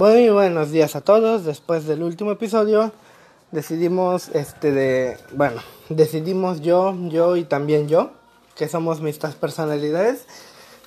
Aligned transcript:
Muy 0.00 0.30
buenos 0.30 0.70
días 0.70 0.96
a 0.96 1.02
todos. 1.02 1.44
Después 1.44 1.86
del 1.86 2.02
último 2.02 2.32
episodio 2.32 2.90
decidimos 3.50 4.30
este 4.30 4.72
de, 4.72 5.18
bueno, 5.32 5.60
decidimos 5.90 6.62
yo, 6.62 6.96
yo 7.10 7.36
y 7.36 7.44
también 7.44 7.86
yo, 7.86 8.12
que 8.56 8.66
somos 8.66 9.02
mis 9.02 9.18
tres 9.18 9.34
personalidades, 9.34 10.24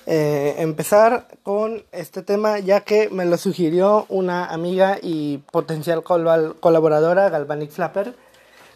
eh, 0.06 0.56
empezar 0.58 1.28
con 1.44 1.84
este 1.92 2.22
tema 2.22 2.58
ya 2.58 2.80
que 2.80 3.08
me 3.08 3.24
lo 3.24 3.36
sugirió 3.36 4.04
una 4.08 4.46
amiga 4.46 4.98
y 5.00 5.38
potencial 5.52 6.02
colaboradora, 6.02 7.28
Galvanic 7.28 7.70
Flapper. 7.70 8.16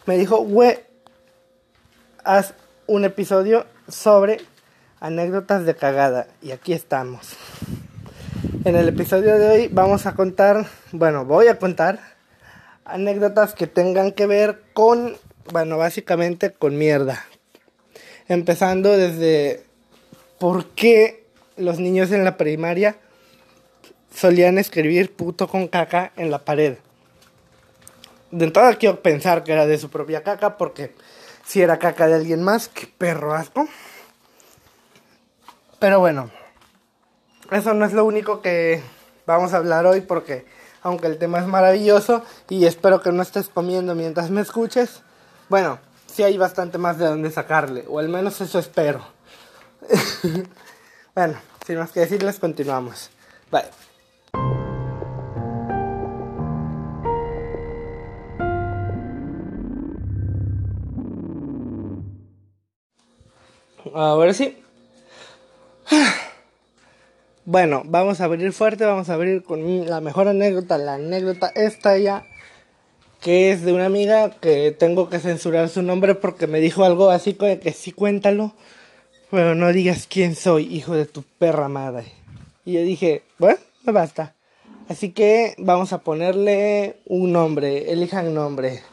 Me 0.05 0.17
dijo, 0.17 0.37
güey, 0.37 0.79
haz 2.23 2.53
un 2.87 3.03
episodio 3.03 3.65
sobre 3.89 4.39
anécdotas 5.01 5.65
de 5.65 5.75
cagada. 5.75 6.27
Y 6.41 6.51
aquí 6.51 6.71
estamos. 6.71 7.35
En 8.65 8.75
el 8.75 8.89
episodio 8.89 9.39
de 9.39 9.49
hoy 9.49 9.67
vamos 9.71 10.05
a 10.05 10.15
contar, 10.15 10.67
bueno, 10.91 11.23
voy 11.23 11.47
a 11.47 11.57
contar 11.57 11.97
anécdotas 12.83 13.53
que 13.53 13.67
tengan 13.67 14.11
que 14.11 14.27
ver 14.27 14.63
con, 14.73 15.15
bueno, 15.53 15.77
básicamente 15.77 16.51
con 16.51 16.77
mierda. 16.77 17.25
Empezando 18.27 18.97
desde 18.97 19.63
por 20.39 20.65
qué 20.71 21.25
los 21.55 21.79
niños 21.79 22.11
en 22.11 22.25
la 22.25 22.35
primaria 22.35 22.97
solían 24.13 24.57
escribir 24.57 25.15
puto 25.15 25.47
con 25.47 25.69
caca 25.69 26.11
en 26.17 26.29
la 26.29 26.39
pared. 26.39 26.79
De 28.31 28.43
entrada 28.43 28.75
quiero 28.75 29.01
pensar 29.01 29.45
que 29.45 29.53
era 29.53 29.67
de 29.67 29.77
su 29.77 29.89
propia 29.89 30.21
caca 30.21 30.57
porque 30.57 30.93
si 31.45 31.61
era 31.61 31.79
caca 31.79 32.07
de 32.07 32.15
alguien 32.15 32.43
más, 32.43 32.67
qué 32.67 32.87
perro 32.87 33.33
asco. 33.33 33.69
Pero 35.79 36.01
bueno, 36.01 36.29
eso 37.51 37.73
no 37.73 37.85
es 37.85 37.93
lo 37.93 38.05
único 38.05 38.41
que 38.41 38.81
vamos 39.25 39.53
a 39.53 39.57
hablar 39.57 39.85
hoy 39.85 40.01
porque 40.01 40.45
aunque 40.81 41.07
el 41.07 41.17
tema 41.17 41.39
es 41.39 41.47
maravilloso 41.47 42.23
y 42.49 42.65
espero 42.65 43.01
que 43.01 43.11
no 43.11 43.21
estés 43.21 43.49
comiendo 43.49 43.95
mientras 43.95 44.29
me 44.29 44.41
escuches, 44.41 45.01
bueno, 45.49 45.79
sí 46.07 46.23
hay 46.23 46.37
bastante 46.37 46.77
más 46.77 46.97
de 46.97 47.05
dónde 47.05 47.31
sacarle, 47.31 47.85
o 47.87 47.99
al 47.99 48.09
menos 48.09 48.39
eso 48.41 48.59
espero. 48.59 49.03
bueno, 51.15 51.37
sin 51.65 51.77
más 51.77 51.91
que 51.91 52.01
decirles, 52.01 52.39
continuamos. 52.39 53.09
Bye. 53.51 53.63
Ahora 63.93 64.33
sí. 64.33 64.63
Bueno, 67.51 67.81
vamos 67.83 68.21
a 68.21 68.25
abrir 68.25 68.53
fuerte, 68.53 68.85
vamos 68.85 69.09
a 69.09 69.15
abrir 69.15 69.41
con 69.41 69.89
la 69.89 70.01
mejor 70.01 70.27
anécdota, 70.27 70.77
la 70.77 70.93
anécdota 70.93 71.51
esta 71.55 71.97
ya, 71.97 72.23
que 73.21 73.51
es 73.51 73.63
de 73.63 73.73
una 73.73 73.87
amiga 73.87 74.29
que 74.29 74.69
tengo 74.69 75.09
que 75.09 75.17
censurar 75.17 75.67
su 75.67 75.81
nombre 75.81 76.13
porque 76.13 76.45
me 76.45 76.59
dijo 76.59 76.83
algo 76.83 77.09
así 77.09 77.33
como 77.33 77.59
que 77.59 77.73
sí 77.73 77.91
cuéntalo, 77.91 78.53
pero 79.31 79.55
no 79.55 79.73
digas 79.73 80.05
quién 80.07 80.35
soy, 80.35 80.71
hijo 80.71 80.93
de 80.93 81.07
tu 81.07 81.23
perra 81.23 81.69
madre. 81.69 82.13
Y 82.65 82.73
yo 82.73 82.81
dije, 82.83 83.23
bueno, 83.39 83.57
me 83.83 83.93
basta. 83.93 84.35
Así 84.87 85.11
que 85.11 85.55
vamos 85.57 85.91
a 85.91 86.01
ponerle 86.01 86.97
un 87.07 87.31
nombre, 87.31 87.91
elijan 87.91 88.31
nombre. 88.31 88.83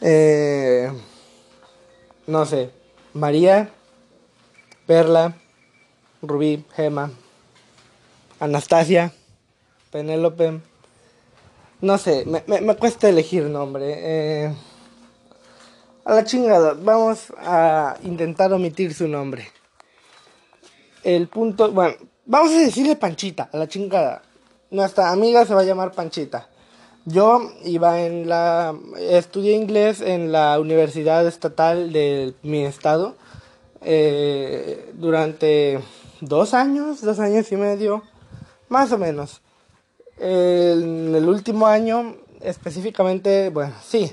Eh, 0.00 0.90
no 2.26 2.46
sé, 2.46 2.70
María, 3.12 3.68
Perla, 4.86 5.36
Rubí, 6.22 6.64
Gema, 6.74 7.10
Anastasia, 8.42 9.12
Penélope. 9.92 10.60
No 11.80 11.96
sé, 11.96 12.24
me, 12.26 12.74
cuesta 12.74 13.08
elegir 13.08 13.44
nombre. 13.44 13.94
Eh, 13.96 14.54
a 16.04 16.12
la 16.12 16.24
chingada, 16.24 16.74
vamos 16.74 17.32
a 17.38 17.96
intentar 18.02 18.52
omitir 18.52 18.94
su 18.94 19.06
nombre. 19.06 19.46
El 21.04 21.28
punto, 21.28 21.70
bueno, 21.70 21.94
vamos 22.26 22.50
a 22.50 22.58
decirle 22.58 22.96
Panchita, 22.96 23.48
a 23.52 23.56
la 23.56 23.68
chingada. 23.68 24.22
Nuestra 24.72 25.12
amiga 25.12 25.46
se 25.46 25.54
va 25.54 25.60
a 25.60 25.64
llamar 25.64 25.92
Panchita. 25.92 26.48
Yo 27.04 27.48
iba 27.64 28.00
en 28.00 28.28
la. 28.28 28.74
Estudié 28.98 29.52
inglés 29.52 30.00
en 30.00 30.32
la 30.32 30.58
Universidad 30.58 31.24
Estatal 31.28 31.92
de 31.92 32.34
mi 32.42 32.64
estado. 32.64 33.14
Eh, 33.82 34.90
durante 34.94 35.78
dos 36.20 36.54
años, 36.54 37.02
dos 37.02 37.20
años 37.20 37.52
y 37.52 37.56
medio. 37.56 38.02
Más 38.72 38.90
o 38.90 38.96
menos. 38.96 39.42
En 40.16 41.14
el 41.14 41.28
último 41.28 41.66
año, 41.66 42.16
específicamente, 42.40 43.50
bueno, 43.50 43.74
sí. 43.84 44.10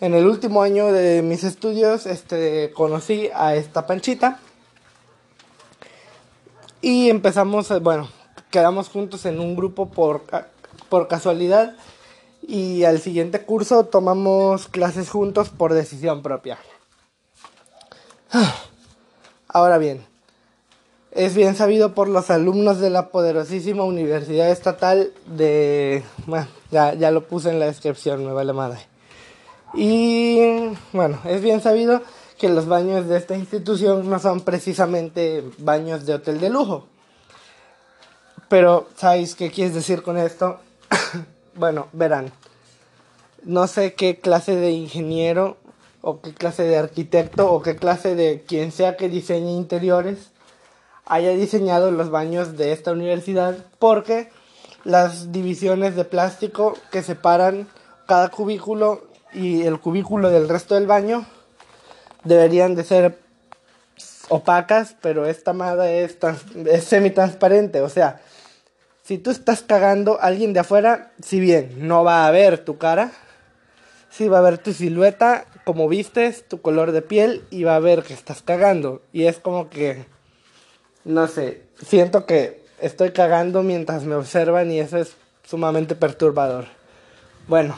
En 0.00 0.14
el 0.14 0.26
último 0.26 0.62
año 0.62 0.90
de 0.90 1.20
mis 1.20 1.44
estudios, 1.44 2.06
este, 2.06 2.72
conocí 2.72 3.28
a 3.34 3.56
esta 3.56 3.86
panchita. 3.86 4.40
Y 6.80 7.10
empezamos, 7.10 7.68
bueno, 7.82 8.08
quedamos 8.50 8.88
juntos 8.88 9.26
en 9.26 9.38
un 9.38 9.54
grupo 9.54 9.90
por, 9.90 10.22
por 10.88 11.06
casualidad. 11.06 11.76
Y 12.40 12.84
al 12.84 13.02
siguiente 13.02 13.44
curso 13.44 13.84
tomamos 13.84 14.66
clases 14.66 15.10
juntos 15.10 15.50
por 15.50 15.74
decisión 15.74 16.22
propia. 16.22 16.56
Ahora 19.46 19.76
bien, 19.76 20.06
es 21.18 21.34
bien 21.34 21.56
sabido 21.56 21.94
por 21.94 22.08
los 22.08 22.30
alumnos 22.30 22.78
de 22.78 22.90
la 22.90 23.08
poderosísima 23.08 23.82
Universidad 23.82 24.52
Estatal 24.52 25.10
de... 25.26 26.04
Bueno, 26.26 26.46
ya, 26.70 26.94
ya 26.94 27.10
lo 27.10 27.26
puse 27.26 27.50
en 27.50 27.58
la 27.58 27.66
descripción, 27.66 28.24
me 28.24 28.32
vale 28.32 28.52
madre. 28.52 28.78
Y 29.74 30.38
bueno, 30.92 31.18
es 31.24 31.42
bien 31.42 31.60
sabido 31.60 32.02
que 32.38 32.48
los 32.48 32.68
baños 32.68 33.08
de 33.08 33.16
esta 33.16 33.36
institución 33.36 34.08
no 34.08 34.20
son 34.20 34.42
precisamente 34.42 35.42
baños 35.58 36.06
de 36.06 36.14
hotel 36.14 36.38
de 36.38 36.50
lujo. 36.50 36.86
Pero, 38.48 38.86
¿sabéis 38.94 39.34
qué 39.34 39.50
quieres 39.50 39.74
decir 39.74 40.04
con 40.04 40.18
esto? 40.18 40.60
bueno, 41.56 41.88
verán. 41.92 42.30
No 43.42 43.66
sé 43.66 43.94
qué 43.94 44.20
clase 44.20 44.54
de 44.54 44.70
ingeniero 44.70 45.56
o 46.00 46.20
qué 46.20 46.32
clase 46.32 46.62
de 46.62 46.76
arquitecto 46.76 47.50
o 47.50 47.60
qué 47.60 47.74
clase 47.74 48.14
de 48.14 48.44
quien 48.46 48.70
sea 48.70 48.96
que 48.96 49.08
diseñe 49.08 49.50
interiores 49.56 50.30
haya 51.08 51.30
diseñado 51.30 51.90
los 51.90 52.10
baños 52.10 52.56
de 52.56 52.72
esta 52.72 52.92
universidad 52.92 53.56
porque 53.78 54.30
las 54.84 55.32
divisiones 55.32 55.96
de 55.96 56.04
plástico 56.04 56.76
que 56.92 57.02
separan 57.02 57.66
cada 58.06 58.28
cubículo 58.28 59.08
y 59.32 59.62
el 59.62 59.80
cubículo 59.80 60.30
del 60.30 60.48
resto 60.48 60.74
del 60.74 60.86
baño 60.86 61.26
deberían 62.24 62.74
de 62.74 62.84
ser 62.84 63.18
opacas, 64.28 64.96
pero 65.00 65.26
esta 65.26 65.52
madre 65.52 66.04
es, 66.04 66.18
es 66.66 66.84
semi-transparente, 66.84 67.80
o 67.80 67.88
sea, 67.88 68.20
si 69.02 69.16
tú 69.16 69.30
estás 69.30 69.62
cagando, 69.62 70.18
alguien 70.20 70.52
de 70.52 70.60
afuera, 70.60 71.12
si 71.22 71.40
bien 71.40 71.88
no 71.88 72.04
va 72.04 72.26
a 72.26 72.30
ver 72.30 72.62
tu 72.62 72.76
cara, 72.76 73.12
sí 74.10 74.28
va 74.28 74.38
a 74.38 74.42
ver 74.42 74.58
tu 74.58 74.74
silueta, 74.74 75.46
como 75.64 75.88
vistes, 75.88 76.46
tu 76.46 76.60
color 76.60 76.92
de 76.92 77.00
piel 77.00 77.42
y 77.50 77.64
va 77.64 77.76
a 77.76 77.80
ver 77.80 78.02
que 78.02 78.12
estás 78.12 78.42
cagando. 78.42 79.00
Y 79.12 79.24
es 79.24 79.38
como 79.38 79.70
que 79.70 80.04
no 81.08 81.26
sé, 81.26 81.62
siento 81.86 82.26
que 82.26 82.62
estoy 82.80 83.12
cagando 83.12 83.62
mientras 83.62 84.04
me 84.04 84.14
observan 84.14 84.70
y 84.70 84.78
eso 84.78 84.98
es 84.98 85.14
sumamente 85.42 85.94
perturbador. 85.94 86.66
Bueno, 87.48 87.76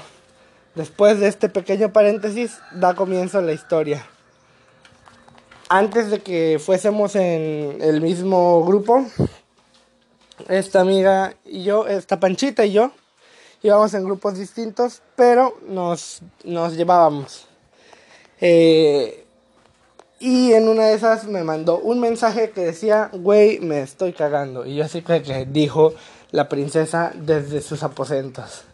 después 0.75 1.21
de 1.21 1.29
este 1.29 1.49
pequeño 1.49 1.93
paréntesis, 1.93 2.59
da 2.73 2.97
comienzo 2.97 3.41
la 3.41 3.53
historia. 3.53 4.05
Antes 5.69 6.11
de 6.11 6.19
que 6.19 6.61
fuésemos 6.61 7.15
en 7.15 7.79
el 7.81 8.00
mismo 8.00 8.65
grupo, 8.65 9.06
esta 10.49 10.81
amiga 10.81 11.35
y 11.44 11.62
yo, 11.62 11.87
esta 11.87 12.19
Panchita 12.19 12.65
y 12.67 12.73
yo, 12.73 12.91
íbamos 13.62 13.94
en 13.94 14.05
grupos 14.05 14.37
distintos, 14.37 15.03
pero 15.15 15.56
nos, 15.69 16.23
nos 16.43 16.76
llevábamos. 16.76 17.47
Eh, 18.41 19.19
y 20.22 20.52
en 20.52 20.69
una 20.69 20.88
de 20.88 20.94
esas 20.94 21.25
me 21.25 21.43
mandó 21.44 21.78
un 21.78 21.99
mensaje 21.99 22.50
que 22.50 22.61
decía, 22.61 23.11
güey, 23.14 23.58
me 23.61 23.81
estoy 23.81 24.12
cagando. 24.12 24.67
Y 24.67 24.76
yo 24.76 24.84
así 24.84 25.00
que 25.00 25.46
dijo 25.50 25.94
la 26.31 26.46
princesa 26.50 27.12
desde 27.14 27.62
sus 27.62 27.82
aposentos. 27.82 28.64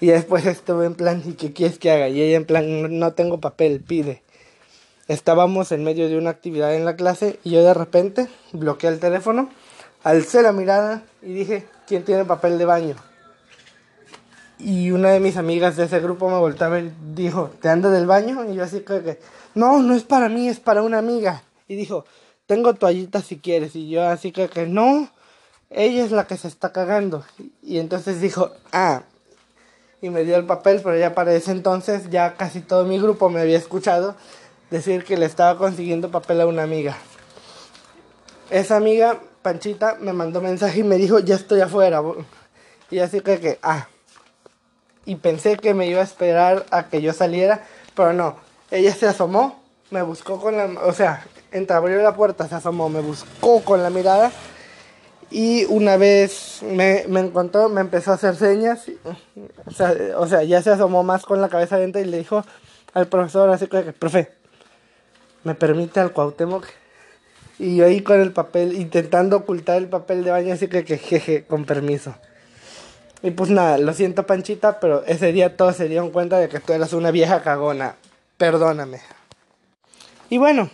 Y 0.00 0.06
después 0.06 0.46
estuve 0.46 0.86
en 0.86 0.94
plan, 0.94 1.24
¿y 1.26 1.32
qué 1.32 1.52
quieres 1.52 1.80
que 1.80 1.90
haga? 1.90 2.08
Y 2.08 2.22
ella 2.22 2.36
en 2.36 2.44
plan, 2.44 3.00
no 3.00 3.14
tengo 3.14 3.40
papel, 3.40 3.80
pide. 3.80 4.22
Estábamos 5.08 5.72
en 5.72 5.82
medio 5.82 6.08
de 6.08 6.18
una 6.18 6.30
actividad 6.30 6.72
en 6.76 6.84
la 6.84 6.94
clase 6.94 7.40
y 7.42 7.50
yo 7.50 7.64
de 7.64 7.74
repente 7.74 8.28
bloqueé 8.52 8.90
el 8.90 9.00
teléfono, 9.00 9.50
alcé 10.04 10.40
la 10.40 10.52
mirada 10.52 11.02
y 11.20 11.32
dije, 11.32 11.66
¿quién 11.88 12.04
tiene 12.04 12.24
papel 12.24 12.58
de 12.58 12.64
baño? 12.64 12.94
Y 14.58 14.90
una 14.90 15.10
de 15.10 15.20
mis 15.20 15.36
amigas 15.36 15.76
de 15.76 15.84
ese 15.84 16.00
grupo 16.00 16.30
me 16.30 16.38
volvió 16.38 16.64
a 16.64 16.68
ver 16.70 16.84
y 16.84 16.92
dijo, 17.14 17.50
¿te 17.60 17.68
anda 17.68 17.90
del 17.90 18.06
baño? 18.06 18.44
Y 18.50 18.54
yo 18.54 18.64
así 18.64 18.80
que, 18.80 19.20
no, 19.54 19.82
no 19.82 19.94
es 19.94 20.04
para 20.04 20.28
mí, 20.28 20.48
es 20.48 20.60
para 20.60 20.82
una 20.82 20.98
amiga. 20.98 21.42
Y 21.68 21.76
dijo, 21.76 22.06
tengo 22.46 22.74
toallitas 22.74 23.24
si 23.24 23.38
quieres. 23.38 23.76
Y 23.76 23.90
yo 23.90 24.06
así 24.08 24.32
que, 24.32 24.48
que 24.48 24.66
no, 24.66 25.10
ella 25.68 26.04
es 26.04 26.10
la 26.10 26.26
que 26.26 26.38
se 26.38 26.48
está 26.48 26.72
cagando. 26.72 27.24
Y 27.62 27.78
entonces 27.78 28.20
dijo, 28.20 28.50
ah, 28.72 29.02
y 30.00 30.08
me 30.08 30.24
dio 30.24 30.36
el 30.36 30.46
papel, 30.46 30.80
pero 30.82 30.96
ya 30.96 31.14
para 31.14 31.34
ese 31.34 31.52
entonces 31.52 32.08
ya 32.10 32.34
casi 32.34 32.60
todo 32.60 32.84
mi 32.84 32.98
grupo 32.98 33.28
me 33.28 33.40
había 33.40 33.58
escuchado 33.58 34.14
decir 34.70 35.04
que 35.04 35.16
le 35.16 35.26
estaba 35.26 35.58
consiguiendo 35.58 36.10
papel 36.10 36.40
a 36.40 36.46
una 36.46 36.62
amiga. 36.62 36.96
Esa 38.50 38.76
amiga, 38.76 39.20
Panchita, 39.42 39.96
me 40.00 40.12
mandó 40.12 40.40
mensaje 40.40 40.80
y 40.80 40.84
me 40.84 40.96
dijo, 40.96 41.18
ya 41.18 41.34
estoy 41.34 41.60
afuera. 41.60 42.02
Y 42.90 43.00
así 43.00 43.20
que, 43.20 43.38
que, 43.40 43.58
ah. 43.62 43.88
Y 45.06 45.16
pensé 45.16 45.56
que 45.56 45.72
me 45.72 45.86
iba 45.86 46.00
a 46.00 46.04
esperar 46.04 46.66
a 46.70 46.88
que 46.88 47.00
yo 47.00 47.12
saliera, 47.12 47.64
pero 47.94 48.12
no. 48.12 48.36
Ella 48.70 48.94
se 48.94 49.06
asomó, 49.06 49.62
me 49.90 50.02
buscó 50.02 50.40
con 50.40 50.56
la... 50.56 50.64
O 50.82 50.92
sea, 50.92 51.24
abrió 51.70 52.02
la 52.02 52.14
puerta, 52.14 52.48
se 52.48 52.56
asomó, 52.56 52.88
me 52.88 53.00
buscó 53.00 53.62
con 53.62 53.82
la 53.82 53.90
mirada. 53.90 54.32
Y 55.30 55.64
una 55.66 55.96
vez 55.96 56.60
me, 56.62 57.04
me 57.08 57.20
encontró, 57.20 57.68
me 57.68 57.80
empezó 57.80 58.12
a 58.12 58.14
hacer 58.14 58.36
señas. 58.36 58.86
o, 59.66 59.70
sea, 59.70 59.94
o 60.16 60.26
sea, 60.26 60.42
ya 60.42 60.62
se 60.62 60.70
asomó 60.70 61.02
más 61.02 61.24
con 61.24 61.40
la 61.40 61.48
cabeza 61.48 61.76
adentro 61.76 62.00
y 62.00 62.04
le 62.04 62.18
dijo 62.18 62.44
al 62.94 63.08
profesor 63.08 63.50
así 63.50 63.66
que, 63.66 63.92
profe, 63.92 64.32
¿me 65.44 65.54
permite 65.54 66.00
al 66.00 66.12
Cuauhtémoc? 66.12 66.66
Y 67.58 67.76
yo 67.76 67.86
ahí 67.86 68.02
con 68.02 68.20
el 68.20 68.32
papel, 68.32 68.74
intentando 68.74 69.36
ocultar 69.36 69.76
el 69.78 69.88
papel 69.88 70.24
de 70.24 70.30
baño, 70.30 70.54
así 70.54 70.68
que, 70.68 70.84
que 70.84 70.98
jeje, 70.98 71.44
con 71.44 71.64
permiso. 71.64 72.14
Y 73.22 73.30
pues 73.30 73.50
nada, 73.50 73.78
lo 73.78 73.92
siento 73.92 74.26
Panchita, 74.26 74.78
pero 74.78 75.04
ese 75.04 75.32
día 75.32 75.56
todos 75.56 75.76
se 75.76 75.88
dieron 75.88 76.10
cuenta 76.10 76.38
de 76.38 76.48
que 76.48 76.60
tú 76.60 76.72
eras 76.72 76.92
una 76.92 77.10
vieja 77.10 77.42
cagona. 77.42 77.96
Perdóname. 78.36 79.00
Y 80.28 80.38
bueno, 80.38 80.70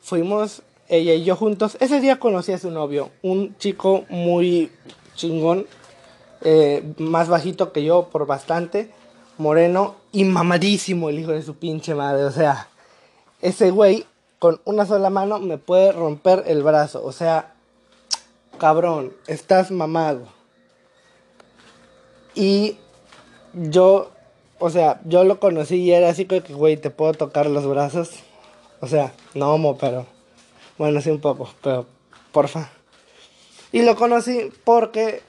fuimos 0.00 0.62
ella 0.88 1.14
y 1.14 1.24
yo 1.24 1.36
juntos. 1.36 1.76
Ese 1.80 2.00
día 2.00 2.18
conocí 2.18 2.52
a 2.52 2.58
su 2.58 2.70
novio, 2.70 3.10
un 3.22 3.56
chico 3.58 4.04
muy 4.08 4.70
chingón, 5.14 5.66
eh, 6.40 6.94
más 6.98 7.28
bajito 7.28 7.72
que 7.72 7.84
yo 7.84 8.08
por 8.10 8.26
bastante, 8.26 8.90
moreno 9.38 9.96
y 10.12 10.24
mamadísimo 10.24 11.08
el 11.08 11.18
hijo 11.18 11.32
de 11.32 11.42
su 11.42 11.56
pinche 11.56 11.94
madre. 11.94 12.24
O 12.24 12.30
sea, 12.30 12.68
ese 13.40 13.70
güey 13.70 14.06
con 14.38 14.60
una 14.64 14.86
sola 14.86 15.10
mano 15.10 15.38
me 15.38 15.58
puede 15.58 15.92
romper 15.92 16.44
el 16.46 16.62
brazo. 16.62 17.04
O 17.04 17.12
sea, 17.12 17.54
cabrón, 18.58 19.12
estás 19.26 19.70
mamado. 19.70 20.26
Y 22.34 22.76
yo, 23.54 24.10
o 24.58 24.70
sea, 24.70 25.00
yo 25.04 25.24
lo 25.24 25.40
conocí 25.40 25.76
y 25.76 25.92
era 25.92 26.08
así 26.08 26.24
que, 26.26 26.40
güey, 26.40 26.76
te 26.76 26.90
puedo 26.90 27.12
tocar 27.12 27.46
los 27.46 27.66
brazos. 27.66 28.10
O 28.80 28.86
sea, 28.86 29.12
no 29.34 29.54
homo, 29.54 29.76
pero. 29.78 30.06
Bueno, 30.78 31.00
sí 31.00 31.10
un 31.10 31.20
poco, 31.20 31.48
pero 31.62 31.86
porfa. 32.32 32.70
Y 33.72 33.82
lo 33.82 33.94
conocí 33.96 34.50
porque 34.64 35.22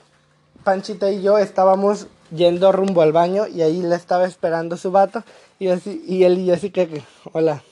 Panchita 0.64 1.12
y 1.12 1.22
yo 1.22 1.38
estábamos 1.38 2.08
yendo 2.36 2.72
rumbo 2.72 3.02
al 3.02 3.12
baño 3.12 3.48
y 3.48 3.62
ahí 3.62 3.82
le 3.82 3.96
estaba 3.96 4.26
esperando 4.26 4.78
su 4.78 4.92
vato. 4.92 5.24
Y, 5.60 5.68
así, 5.68 6.04
y 6.08 6.24
él 6.24 6.40
y 6.40 6.46
yo 6.46 6.54
así 6.56 6.72
que, 6.72 7.04
hola 7.32 7.64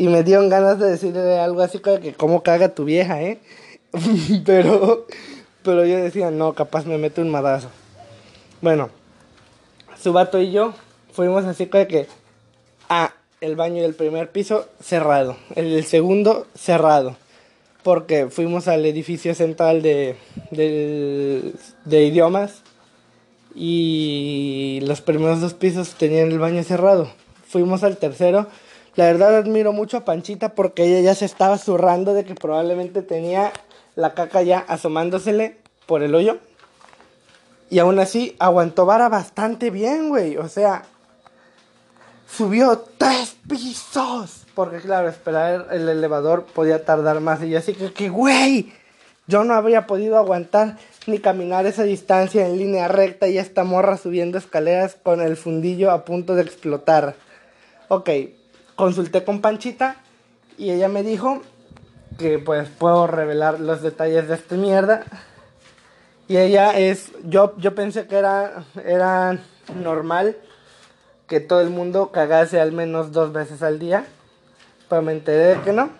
y 0.00 0.08
me 0.08 0.22
dieron 0.22 0.48
ganas 0.48 0.78
de 0.78 0.90
decirle 0.90 1.38
algo 1.38 1.60
así 1.60 1.78
como 1.78 2.00
que 2.00 2.14
cómo 2.14 2.42
caga 2.42 2.70
tu 2.70 2.84
vieja, 2.84 3.20
¿eh? 3.22 3.38
pero, 4.46 5.06
pero 5.62 5.84
yo 5.84 5.98
decía, 5.98 6.30
no, 6.30 6.54
capaz 6.54 6.86
me 6.86 6.98
mete 6.98 7.20
un 7.20 7.30
madazo. 7.30 7.68
Bueno, 8.60 8.90
su 10.00 10.12
vato 10.12 10.40
y 10.40 10.52
yo 10.52 10.74
fuimos 11.12 11.44
así 11.44 11.66
como 11.66 11.86
que 11.86 12.06
a 12.88 13.14
el 13.40 13.56
baño 13.56 13.82
del 13.82 13.94
primer 13.94 14.30
piso 14.30 14.66
cerrado, 14.82 15.36
el 15.56 15.70
del 15.70 15.84
segundo 15.84 16.46
cerrado, 16.54 17.16
porque 17.82 18.28
fuimos 18.28 18.68
al 18.68 18.84
edificio 18.84 19.34
central 19.34 19.82
de, 19.82 20.16
de, 20.50 21.52
de 21.84 22.04
idiomas 22.04 22.62
y 23.54 24.80
los 24.82 25.00
primeros 25.00 25.40
dos 25.40 25.54
pisos 25.54 25.94
tenían 25.94 26.30
el 26.30 26.38
baño 26.38 26.62
cerrado. 26.62 27.10
Fuimos 27.46 27.82
al 27.82 27.96
tercero 27.96 28.46
la 28.96 29.04
verdad 29.04 29.36
admiro 29.36 29.72
mucho 29.72 29.98
a 29.98 30.04
Panchita 30.04 30.54
porque 30.54 30.84
ella 30.84 31.00
ya 31.00 31.14
se 31.14 31.24
estaba 31.24 31.58
zurrando 31.58 32.12
de 32.12 32.24
que 32.24 32.34
probablemente 32.34 33.02
tenía 33.02 33.52
la 33.94 34.14
caca 34.14 34.42
ya 34.42 34.58
asomándosele 34.58 35.56
por 35.86 36.02
el 36.02 36.14
hoyo. 36.14 36.38
Y 37.70 37.78
aún 37.78 37.98
así 38.00 38.36
aguantó 38.38 38.84
vara 38.84 39.08
bastante 39.08 39.70
bien, 39.70 40.08
güey. 40.08 40.36
O 40.36 40.48
sea, 40.48 40.82
subió 42.28 42.84
tres 42.98 43.36
pisos. 43.48 44.44
Porque 44.54 44.78
claro, 44.78 45.08
esperar 45.08 45.68
el 45.70 45.88
elevador 45.88 46.44
podía 46.44 46.84
tardar 46.84 47.20
más. 47.20 47.42
Y 47.42 47.54
así 47.54 47.72
que, 47.72 47.92
que, 47.92 48.08
güey, 48.08 48.72
yo 49.28 49.44
no 49.44 49.54
habría 49.54 49.86
podido 49.86 50.18
aguantar 50.18 50.76
ni 51.06 51.20
caminar 51.20 51.64
esa 51.64 51.84
distancia 51.84 52.46
en 52.46 52.58
línea 52.58 52.88
recta 52.88 53.28
y 53.28 53.38
esta 53.38 53.62
morra 53.62 53.96
subiendo 53.96 54.36
escaleras 54.36 54.96
con 55.00 55.20
el 55.20 55.36
fundillo 55.36 55.92
a 55.92 56.04
punto 56.04 56.34
de 56.34 56.42
explotar. 56.42 57.14
Ok, 57.86 58.10
consulté 58.74 59.24
con 59.24 59.40
Panchita 59.40 59.96
y 60.58 60.70
ella 60.70 60.88
me 60.88 61.04
dijo 61.04 61.42
que 62.18 62.38
pues 62.38 62.68
puedo 62.68 63.06
revelar 63.06 63.60
los 63.60 63.82
detalles 63.82 64.28
de 64.28 64.34
esta 64.34 64.56
mierda. 64.56 65.04
Y 66.30 66.38
ella 66.38 66.78
es, 66.78 67.10
yo, 67.24 67.56
yo 67.58 67.74
pensé 67.74 68.06
que 68.06 68.16
era, 68.16 68.62
era 68.84 69.40
normal 69.74 70.36
que 71.26 71.40
todo 71.40 71.60
el 71.60 71.70
mundo 71.70 72.12
cagase 72.12 72.60
al 72.60 72.70
menos 72.70 73.10
dos 73.10 73.32
veces 73.32 73.64
al 73.64 73.80
día, 73.80 74.06
pero 74.88 75.02
me 75.02 75.10
enteré 75.10 75.56
de 75.56 75.60
que 75.62 75.72
no. 75.72 75.90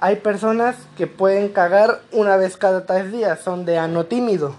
Hay 0.00 0.16
personas 0.16 0.76
que 0.96 1.06
pueden 1.06 1.50
cagar 1.50 2.00
una 2.10 2.38
vez 2.38 2.56
cada 2.56 2.86
tres 2.86 3.12
días, 3.12 3.38
son 3.40 3.66
de 3.66 3.76
ano 3.76 4.06
tímido. 4.06 4.54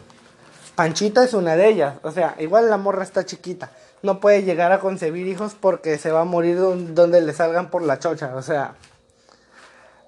Panchita 0.76 1.24
es 1.24 1.34
una 1.34 1.56
de 1.56 1.68
ellas, 1.68 1.96
o 2.04 2.12
sea, 2.12 2.36
igual 2.38 2.70
la 2.70 2.78
morra 2.78 3.02
está 3.02 3.26
chiquita 3.26 3.72
no 4.04 4.20
puede 4.20 4.44
llegar 4.44 4.72
a 4.72 4.80
concebir 4.80 5.28
hijos 5.28 5.56
porque 5.60 5.98
se 5.98 6.12
va 6.12 6.22
a 6.22 6.26
morir 6.26 6.60
donde 6.60 7.22
le 7.22 7.34
salgan 7.34 7.72
por 7.72 7.82
la 7.82 7.98
chocha. 7.98 8.36
O 8.36 8.42
sea, 8.44 8.76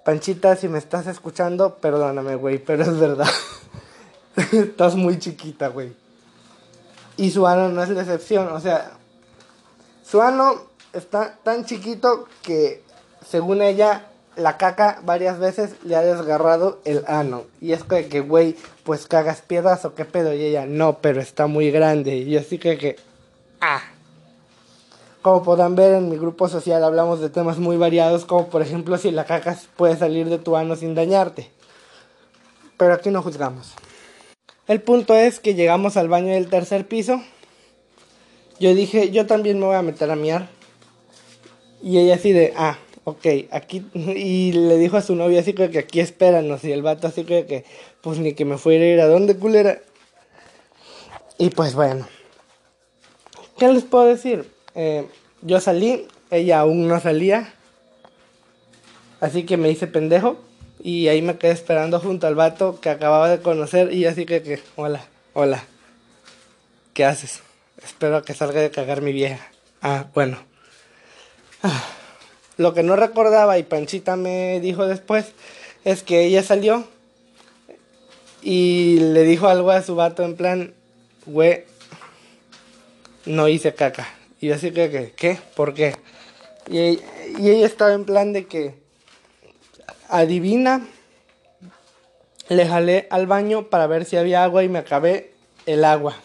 Panchita, 0.06 0.56
si 0.56 0.70
me 0.70 0.78
estás 0.78 1.08
escuchando, 1.08 1.78
perdóname, 1.78 2.36
güey, 2.36 2.60
pero 2.60 2.84
es 2.84 2.98
verdad. 3.00 3.28
estás 4.54 4.96
muy 4.96 5.20
chiquita, 5.20 5.68
güey. 5.68 5.94
Y 7.18 7.32
su 7.32 7.46
ano 7.48 7.70
no 7.70 7.84
es 7.84 7.90
la 7.90 8.02
excepción. 8.02 8.48
O 8.50 8.60
sea, 8.60 8.92
su 10.04 10.22
ano 10.22 10.62
está 10.94 11.38
tan 11.44 11.66
chiquito 11.66 12.28
que, 12.44 12.84
según 13.28 13.62
ella, 13.62 14.08
la 14.36 14.58
caca 14.58 15.02
varias 15.04 15.40
veces 15.40 15.76
le 15.84 15.96
ha 15.96 16.02
desgarrado 16.02 16.80
el 16.86 17.04
ano. 17.08 17.44
Y 17.60 17.74
es 17.74 17.84
que, 17.84 18.22
güey, 18.22 18.56
pues 18.84 19.08
cagas 19.08 19.42
piedras 19.42 19.84
o 19.84 19.96
qué 19.96 20.06
pedo. 20.06 20.34
Y 20.34 20.44
ella, 20.44 20.66
no, 20.66 21.00
pero 21.00 21.20
está 21.20 21.48
muy 21.48 21.72
grande. 21.72 22.16
Y 22.18 22.30
yo 22.30 22.42
sí 22.44 22.60
que, 22.60 22.78
que 22.78 22.96
Ah. 23.60 23.82
Como 25.22 25.44
podrán 25.44 25.76
ver 25.76 25.96
en 25.96 26.10
mi 26.10 26.18
grupo 26.18 26.48
social 26.48 26.84
hablamos 26.84 27.20
de 27.20 27.30
temas 27.30 27.58
muy 27.58 27.76
variados 27.76 28.24
como 28.24 28.48
por 28.50 28.62
ejemplo 28.62 28.98
si 28.98 29.12
la 29.12 29.26
caca 29.26 29.58
puede 29.76 29.98
salir 29.98 30.30
de 30.30 30.38
tu 30.38 30.56
ano 30.56 30.76
sin 30.76 30.96
dañarte. 30.96 31.52
Pero 32.78 32.94
aquí 32.94 33.10
no 33.10 33.24
juzgamos. 33.24 33.74
El 34.68 34.82
punto 34.82 35.16
es 35.16 35.40
que 35.40 35.56
llegamos 35.56 35.96
al 35.96 36.10
baño 36.10 36.34
del 36.34 36.50
tercer 36.50 36.88
piso. 36.88 37.24
Yo 38.60 38.76
dije, 38.76 39.12
yo 39.12 39.26
también 39.26 39.60
me 39.60 39.66
voy 39.66 39.76
a 39.76 39.82
meter 39.82 40.12
a 40.12 40.18
miar. 40.18 40.50
Y 41.82 42.00
ella 42.00 42.16
así 42.16 42.34
de, 42.34 42.54
ah, 42.58 42.78
ok, 43.06 43.26
aquí. 43.52 43.86
Y 43.94 44.52
le 44.52 44.78
dijo 44.78 44.98
a 44.98 45.02
su 45.02 45.16
novia 45.16 45.40
así 45.40 45.54
que 45.54 45.80
aquí 45.80 46.02
espéranos. 46.02 46.66
Y 46.66 46.74
el 46.74 46.82
vato 46.82 47.08
así 47.08 47.24
que, 47.24 47.64
pues 48.02 48.20
ni 48.20 48.34
que 48.34 48.44
me 48.44 48.58
fuera 48.58 48.84
a 48.84 48.88
ir 48.88 49.00
a 49.00 49.08
dónde 49.08 49.38
culera. 49.38 49.80
Y 51.38 51.50
pues 51.52 51.74
bueno. 51.74 52.06
¿Qué 53.58 53.70
les 53.70 53.86
puedo 53.86 54.06
decir? 54.06 54.52
Eh, 54.76 55.08
yo 55.44 55.62
salí, 55.62 56.08
ella 56.30 56.60
aún 56.60 56.90
no 56.90 57.00
salía. 57.00 57.54
Así 59.22 59.46
que 59.46 59.56
me 59.56 59.70
hice 59.70 59.88
pendejo. 59.88 60.38
Y 60.84 61.08
ahí 61.08 61.22
me 61.22 61.38
quedé 61.38 61.52
esperando 61.52 62.00
junto 62.00 62.28
al 62.28 62.36
vato 62.36 62.80
que 62.80 62.90
acababa 62.90 63.30
de 63.30 63.42
conocer. 63.42 63.94
Y 63.94 64.06
así 64.06 64.26
que, 64.26 64.42
que 64.42 64.62
hola, 64.76 65.06
hola. 65.34 65.64
¿Qué 66.94 67.06
haces? 67.06 67.42
Espero 67.84 68.24
que 68.24 68.34
salga 68.34 68.62
de 68.62 68.72
cagar 68.72 69.02
mi 69.02 69.14
vieja. 69.14 69.48
Ah, 69.82 70.06
bueno. 70.14 70.38
Ah, 71.64 71.84
lo 72.58 72.74
que 72.74 72.84
no 72.84 72.96
recordaba 72.96 73.58
y 73.58 73.64
Panchita 73.64 74.16
me 74.16 74.60
dijo 74.60 74.88
después 74.88 75.34
es 75.86 76.04
que 76.04 76.26
ella 76.26 76.44
salió 76.44 76.88
y 78.42 79.00
le 79.00 79.24
dijo 79.24 79.48
algo 79.48 79.72
a 79.72 79.82
su 79.82 79.96
vato 79.96 80.24
en 80.24 80.36
plan, 80.36 80.74
güey, 81.26 81.66
no 83.26 83.48
hice 83.48 83.74
caca. 83.74 84.08
Y 84.40 84.48
yo 84.48 84.56
así 84.56 84.72
que, 84.72 85.14
¿qué? 85.16 85.38
¿Por 85.56 85.74
qué? 85.74 85.96
Y, 86.70 87.00
y 87.40 87.50
ella 87.50 87.66
estaba 87.66 87.94
en 87.94 88.06
plan 88.06 88.34
de 88.34 88.46
que, 88.46 88.76
adivina, 90.10 90.88
le 92.50 92.68
jalé 92.68 93.08
al 93.10 93.28
baño 93.28 93.70
para 93.70 93.88
ver 93.88 94.06
si 94.06 94.18
había 94.18 94.44
agua 94.44 94.64
y 94.64 94.70
me 94.70 94.80
acabé 94.80 95.34
el 95.66 95.84
agua. 95.84 96.16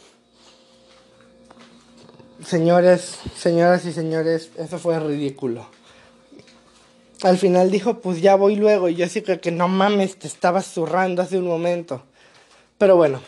Señores, 2.44 3.18
señoras 3.36 3.84
y 3.84 3.92
señores, 3.92 4.50
eso 4.56 4.78
fue 4.78 4.98
ridículo. 4.98 5.66
Al 7.22 7.38
final 7.38 7.70
dijo, 7.70 8.00
pues 8.00 8.20
ya 8.20 8.34
voy 8.34 8.56
luego. 8.56 8.88
Y 8.88 8.96
yo 8.96 9.06
así 9.06 9.22
que, 9.22 9.38
que 9.38 9.52
no 9.52 9.68
mames, 9.68 10.18
te 10.18 10.26
estabas 10.26 10.66
zurrando 10.66 11.22
hace 11.22 11.38
un 11.38 11.46
momento. 11.46 12.02
Pero 12.78 12.96
bueno. 12.96 13.20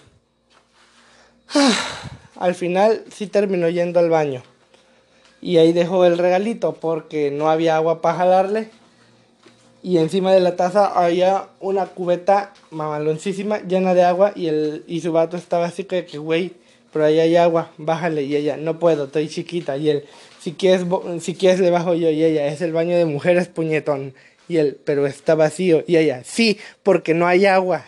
Al 2.37 2.57
final 2.57 3.05
sí 3.13 3.29
terminó 3.29 3.69
yendo 3.69 4.01
al 4.01 4.11
baño. 4.11 4.43
Y 5.41 5.59
ahí 5.59 5.73
dejó 5.73 6.05
el 6.05 6.19
regalito 6.19 6.75
porque 6.75 7.31
no 7.31 7.49
había 7.49 7.77
agua 7.77 8.01
para 8.03 8.19
jalarle. 8.19 8.71
Y 9.85 9.99
encima 9.99 10.33
de 10.33 10.41
la 10.41 10.57
taza 10.57 10.87
había 10.87 11.49
una 11.61 11.85
cubeta 11.85 12.55
mamaloncísima 12.71 13.59
llena 13.59 13.93
de 13.93 14.03
agua. 14.03 14.33
Y, 14.35 14.47
el, 14.47 14.83
y 14.87 15.03
su 15.03 15.13
vato 15.13 15.37
estaba 15.37 15.67
así 15.67 15.85
que, 15.85 16.07
que 16.07 16.17
güey, 16.17 16.53
pero 16.91 17.05
ahí 17.05 17.21
hay 17.21 17.37
agua, 17.37 17.71
bájale. 17.77 18.23
Y 18.23 18.35
ella, 18.35 18.57
no 18.57 18.79
puedo, 18.79 19.05
estoy 19.05 19.29
chiquita. 19.29 19.77
Y 19.77 19.91
él, 19.91 20.05
si 20.41 20.53
quieres, 20.53 20.87
si 21.21 21.35
quieres 21.35 21.61
le 21.61 21.69
bajo 21.69 21.93
yo. 21.93 22.09
Y 22.09 22.25
ella, 22.25 22.47
es 22.47 22.63
el 22.63 22.73
baño 22.73 22.97
de 22.97 23.05
mujeres, 23.05 23.49
puñetón. 23.49 24.15
Y 24.49 24.57
él, 24.57 24.79
pero 24.87 25.07
está 25.07 25.35
vacío. 25.35 25.85
Y 25.87 25.99
ella, 25.99 26.23
sí, 26.25 26.59
porque 26.83 27.13
no 27.13 27.27
hay 27.27 27.45
agua. 27.45 27.85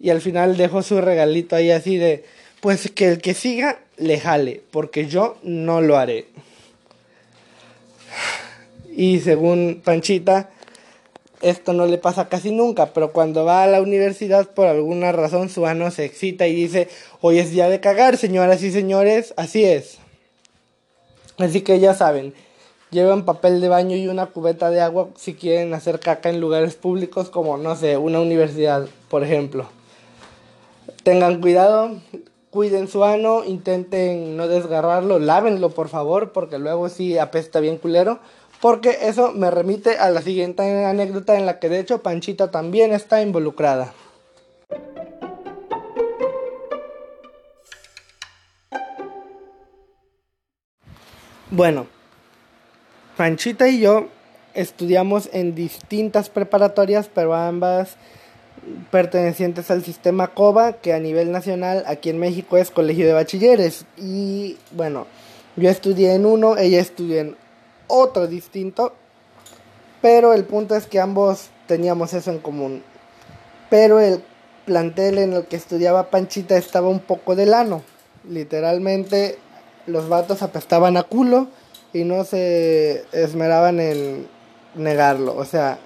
Y 0.00 0.08
al 0.08 0.22
final 0.22 0.56
dejó 0.56 0.82
su 0.82 1.02
regalito 1.02 1.54
ahí 1.54 1.70
así 1.70 1.98
de, 1.98 2.24
pues 2.60 2.90
que 2.92 3.08
el 3.08 3.18
que 3.20 3.34
siga 3.34 3.78
le 3.98 4.18
jale, 4.18 4.62
porque 4.70 5.06
yo 5.06 5.36
no 5.42 5.82
lo 5.82 5.98
haré. 5.98 6.28
Y 8.96 9.20
según 9.20 9.82
Panchita, 9.84 10.48
esto 11.40 11.72
no 11.72 11.86
le 11.86 11.98
pasa 11.98 12.28
casi 12.28 12.50
nunca, 12.50 12.92
pero 12.92 13.12
cuando 13.12 13.44
va 13.44 13.62
a 13.62 13.66
la 13.66 13.80
universidad 13.80 14.48
por 14.50 14.66
alguna 14.66 15.12
razón 15.12 15.48
su 15.48 15.66
ano 15.66 15.90
se 15.90 16.04
excita 16.04 16.46
y 16.46 16.54
dice, 16.54 16.88
hoy 17.20 17.38
es 17.38 17.50
día 17.50 17.68
de 17.68 17.80
cagar, 17.80 18.16
señoras 18.16 18.62
y 18.62 18.70
señores, 18.70 19.34
así 19.36 19.64
es. 19.64 19.98
Así 21.38 21.60
que 21.60 21.78
ya 21.78 21.94
saben, 21.94 22.34
llevan 22.90 23.24
papel 23.24 23.60
de 23.60 23.68
baño 23.68 23.96
y 23.96 24.08
una 24.08 24.26
cubeta 24.26 24.70
de 24.70 24.80
agua 24.80 25.08
si 25.16 25.34
quieren 25.34 25.72
hacer 25.74 26.00
caca 26.00 26.30
en 26.30 26.40
lugares 26.40 26.74
públicos 26.74 27.30
como, 27.30 27.56
no 27.56 27.76
sé, 27.76 27.96
una 27.96 28.20
universidad, 28.20 28.86
por 29.08 29.22
ejemplo. 29.22 29.66
Tengan 31.04 31.40
cuidado, 31.40 31.92
cuiden 32.50 32.88
su 32.88 33.04
ano, 33.04 33.44
intenten 33.44 34.36
no 34.36 34.48
desgarrarlo, 34.48 35.18
lávenlo 35.18 35.70
por 35.70 35.88
favor, 35.88 36.32
porque 36.32 36.58
luego 36.58 36.88
sí 36.88 37.18
apesta 37.18 37.60
bien 37.60 37.76
culero. 37.76 38.18
Porque 38.60 38.98
eso 39.02 39.32
me 39.32 39.50
remite 39.50 39.98
a 39.98 40.10
la 40.10 40.20
siguiente 40.20 40.84
anécdota 40.84 41.36
en 41.36 41.46
la 41.46 41.58
que 41.58 41.68
de 41.68 41.78
hecho 41.78 42.02
Panchita 42.02 42.50
también 42.50 42.92
está 42.92 43.22
involucrada. 43.22 43.92
Bueno, 51.50 51.86
Panchita 53.16 53.68
y 53.68 53.80
yo 53.80 54.08
estudiamos 54.54 55.30
en 55.32 55.54
distintas 55.54 56.28
preparatorias, 56.28 57.08
pero 57.12 57.34
ambas 57.34 57.96
pertenecientes 58.90 59.70
al 59.70 59.84
sistema 59.84 60.28
COBA, 60.28 60.74
que 60.74 60.92
a 60.92 60.98
nivel 60.98 61.32
nacional 61.32 61.84
aquí 61.86 62.10
en 62.10 62.18
México 62.18 62.56
es 62.56 62.70
Colegio 62.70 63.06
de 63.06 63.12
Bachilleres. 63.12 63.86
Y 63.96 64.58
bueno, 64.72 65.06
yo 65.56 65.70
estudié 65.70 66.14
en 66.14 66.26
uno, 66.26 66.56
ella 66.56 66.80
estudió 66.80 67.20
en 67.20 67.36
otro 67.88 68.26
distinto, 68.26 68.94
pero 70.00 70.32
el 70.32 70.44
punto 70.44 70.76
es 70.76 70.86
que 70.86 71.00
ambos 71.00 71.48
teníamos 71.66 72.14
eso 72.14 72.30
en 72.30 72.38
común. 72.38 72.82
Pero 73.68 73.98
el 74.00 74.22
plantel 74.64 75.18
en 75.18 75.32
el 75.32 75.46
que 75.46 75.56
estudiaba 75.56 76.10
Panchita 76.10 76.56
estaba 76.56 76.88
un 76.88 77.00
poco 77.00 77.34
de 77.34 77.46
lano. 77.46 77.82
Literalmente 78.28 79.38
los 79.86 80.08
vatos 80.08 80.42
apestaban 80.42 80.96
a 80.96 81.02
culo 81.02 81.48
y 81.92 82.04
no 82.04 82.24
se 82.24 83.04
esmeraban 83.12 83.80
en 83.80 84.28
negarlo. 84.74 85.34
O 85.36 85.44
sea, 85.44 85.78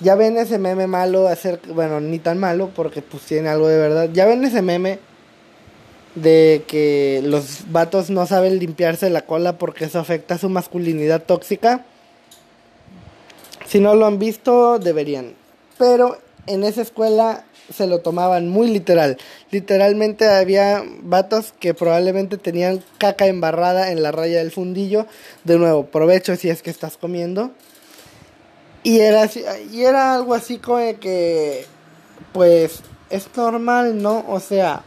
ya 0.00 0.14
ven 0.14 0.36
ese 0.36 0.58
meme 0.58 0.86
malo, 0.86 1.28
hacer, 1.28 1.60
bueno, 1.74 2.00
ni 2.00 2.18
tan 2.18 2.38
malo 2.38 2.70
porque 2.74 3.02
pues 3.02 3.22
tiene 3.24 3.48
algo 3.48 3.68
de 3.68 3.78
verdad. 3.78 4.08
Ya 4.12 4.26
ven 4.26 4.44
ese 4.44 4.62
meme 4.62 4.98
de 6.22 6.64
que 6.66 7.20
los 7.24 7.70
vatos 7.70 8.10
no 8.10 8.26
saben 8.26 8.58
limpiarse 8.58 9.10
la 9.10 9.22
cola 9.22 9.58
porque 9.58 9.86
eso 9.86 9.98
afecta 9.98 10.38
su 10.38 10.48
masculinidad 10.48 11.22
tóxica. 11.22 11.84
Si 13.66 13.80
no 13.80 13.94
lo 13.94 14.06
han 14.06 14.18
visto, 14.18 14.78
deberían. 14.78 15.34
Pero 15.78 16.18
en 16.46 16.64
esa 16.64 16.82
escuela 16.82 17.44
se 17.74 17.86
lo 17.86 18.00
tomaban 18.00 18.48
muy 18.48 18.68
literal. 18.68 19.18
Literalmente 19.50 20.26
había 20.26 20.82
vatos 21.02 21.52
que 21.58 21.74
probablemente 21.74 22.38
tenían 22.38 22.82
caca 22.98 23.26
embarrada 23.26 23.92
en 23.92 24.02
la 24.02 24.12
raya 24.12 24.38
del 24.38 24.50
fundillo. 24.50 25.06
De 25.44 25.58
nuevo, 25.58 25.86
provecho 25.86 26.34
si 26.36 26.48
es 26.48 26.62
que 26.62 26.70
estás 26.70 26.96
comiendo. 26.96 27.52
Y 28.82 29.00
era, 29.00 29.28
y 29.70 29.82
era 29.82 30.14
algo 30.14 30.34
así 30.34 30.58
como 30.58 30.78
que, 30.98 31.66
pues, 32.32 32.80
es 33.10 33.28
normal, 33.36 34.00
¿no? 34.00 34.24
O 34.28 34.40
sea, 34.40 34.82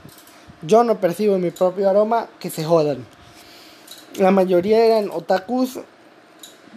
yo 0.62 0.84
no 0.84 1.00
percibo 1.00 1.38
mi 1.38 1.52
propio 1.52 1.90
aroma, 1.90 2.28
que 2.40 2.50
se 2.50 2.64
jodan. 2.64 3.06
La 4.18 4.32
mayoría 4.32 4.86
eran 4.86 5.10
otakus, 5.10 5.80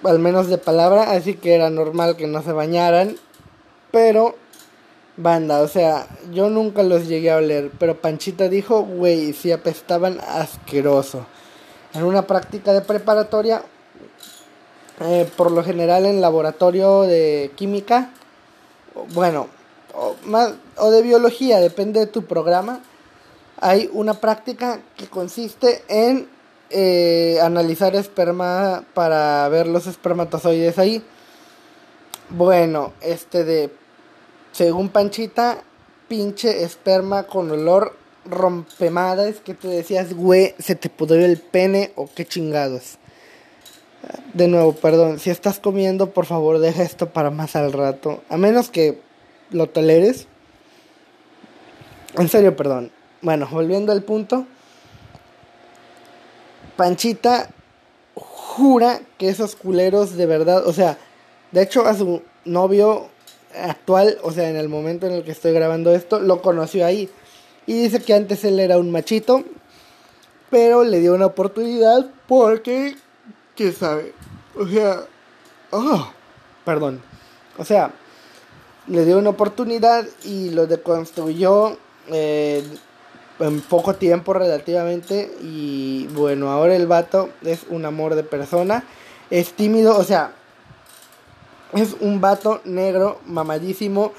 al 0.02 0.18
menos 0.18 0.48
de 0.48 0.58
palabra, 0.58 1.10
así 1.10 1.34
que 1.34 1.54
era 1.54 1.70
normal 1.70 2.16
que 2.16 2.26
no 2.26 2.42
se 2.42 2.52
bañaran. 2.52 3.16
Pero, 3.90 4.36
banda, 5.16 5.60
o 5.60 5.68
sea, 5.68 6.06
yo 6.32 6.50
nunca 6.50 6.82
los 6.82 7.08
llegué 7.08 7.30
a 7.30 7.36
oler, 7.36 7.70
pero 7.78 8.00
Panchita 8.00 8.48
dijo, 8.48 8.82
güey, 8.82 9.32
si 9.32 9.52
apestaban 9.52 10.20
asqueroso. 10.20 11.26
En 11.92 12.04
una 12.04 12.22
práctica 12.22 12.72
de 12.72 12.80
preparatoria, 12.80 13.62
eh, 15.00 15.28
por 15.36 15.50
lo 15.50 15.62
general 15.62 16.06
en 16.06 16.20
laboratorio 16.20 17.02
de 17.02 17.52
química, 17.56 18.10
bueno, 19.12 19.48
o, 19.92 20.14
más, 20.24 20.54
o 20.76 20.90
de 20.90 21.02
biología, 21.02 21.60
depende 21.60 22.00
de 22.00 22.06
tu 22.06 22.24
programa, 22.24 22.80
hay 23.64 23.88
una 23.94 24.12
práctica 24.12 24.82
que 24.94 25.06
consiste 25.06 25.82
en 25.88 26.28
eh, 26.68 27.38
analizar 27.42 27.96
esperma 27.96 28.84
para 28.92 29.48
ver 29.48 29.66
los 29.66 29.86
espermatozoides 29.86 30.78
ahí. 30.78 31.02
Bueno, 32.28 32.92
este 33.00 33.42
de, 33.42 33.70
según 34.52 34.90
Panchita, 34.90 35.62
pinche 36.08 36.62
esperma 36.62 37.22
con 37.22 37.50
olor 37.50 37.96
rompemadas 38.26 39.36
que 39.36 39.54
te 39.54 39.68
decías, 39.68 40.12
güey, 40.12 40.54
se 40.58 40.74
te 40.74 40.90
pudrió 40.90 41.24
el 41.24 41.38
pene 41.38 41.92
o 41.96 42.06
qué 42.14 42.26
chingados. 42.26 42.98
De 44.34 44.46
nuevo, 44.46 44.74
perdón, 44.74 45.18
si 45.18 45.30
estás 45.30 45.58
comiendo, 45.58 46.10
por 46.10 46.26
favor, 46.26 46.58
deja 46.58 46.82
esto 46.82 47.14
para 47.14 47.30
más 47.30 47.56
al 47.56 47.72
rato. 47.72 48.22
A 48.28 48.36
menos 48.36 48.68
que 48.68 49.00
lo 49.48 49.70
toleres. 49.70 50.26
En 52.18 52.28
serio, 52.28 52.54
perdón. 52.56 52.92
Bueno, 53.24 53.48
volviendo 53.50 53.90
al 53.90 54.02
punto. 54.02 54.46
Panchita 56.76 57.48
jura 58.14 59.00
que 59.16 59.30
esos 59.30 59.56
culeros 59.56 60.14
de 60.14 60.26
verdad, 60.26 60.66
o 60.66 60.74
sea, 60.74 60.98
de 61.50 61.62
hecho 61.62 61.86
a 61.86 61.94
su 61.94 62.20
novio 62.44 63.08
actual, 63.58 64.18
o 64.22 64.30
sea, 64.30 64.50
en 64.50 64.56
el 64.56 64.68
momento 64.68 65.06
en 65.06 65.14
el 65.14 65.24
que 65.24 65.30
estoy 65.30 65.54
grabando 65.54 65.94
esto, 65.94 66.20
lo 66.20 66.42
conoció 66.42 66.84
ahí. 66.84 67.08
Y 67.66 67.84
dice 67.84 68.02
que 68.02 68.12
antes 68.12 68.44
él 68.44 68.60
era 68.60 68.76
un 68.76 68.90
machito, 68.90 69.42
pero 70.50 70.84
le 70.84 71.00
dio 71.00 71.14
una 71.14 71.24
oportunidad 71.24 72.04
porque 72.28 72.94
quién 73.56 73.72
sabe. 73.72 74.12
O 74.54 74.68
sea, 74.68 75.00
oh, 75.70 76.10
perdón. 76.66 77.00
O 77.56 77.64
sea, 77.64 77.90
le 78.86 79.06
dio 79.06 79.18
una 79.18 79.30
oportunidad 79.30 80.04
y 80.24 80.50
lo 80.50 80.66
deconstruyó 80.66 81.78
eh, 82.08 82.62
en 83.40 83.60
poco 83.60 83.94
tiempo 83.94 84.32
relativamente. 84.32 85.30
Y 85.42 86.06
bueno, 86.08 86.50
ahora 86.50 86.76
el 86.76 86.86
vato 86.86 87.30
es 87.44 87.64
un 87.68 87.84
amor 87.84 88.14
de 88.14 88.24
persona. 88.24 88.84
Es 89.30 89.52
tímido, 89.52 89.96
o 89.96 90.04
sea, 90.04 90.32
es 91.72 91.96
un 92.00 92.20
vato 92.20 92.60
negro, 92.64 93.20
mamadísimo, 93.26 94.12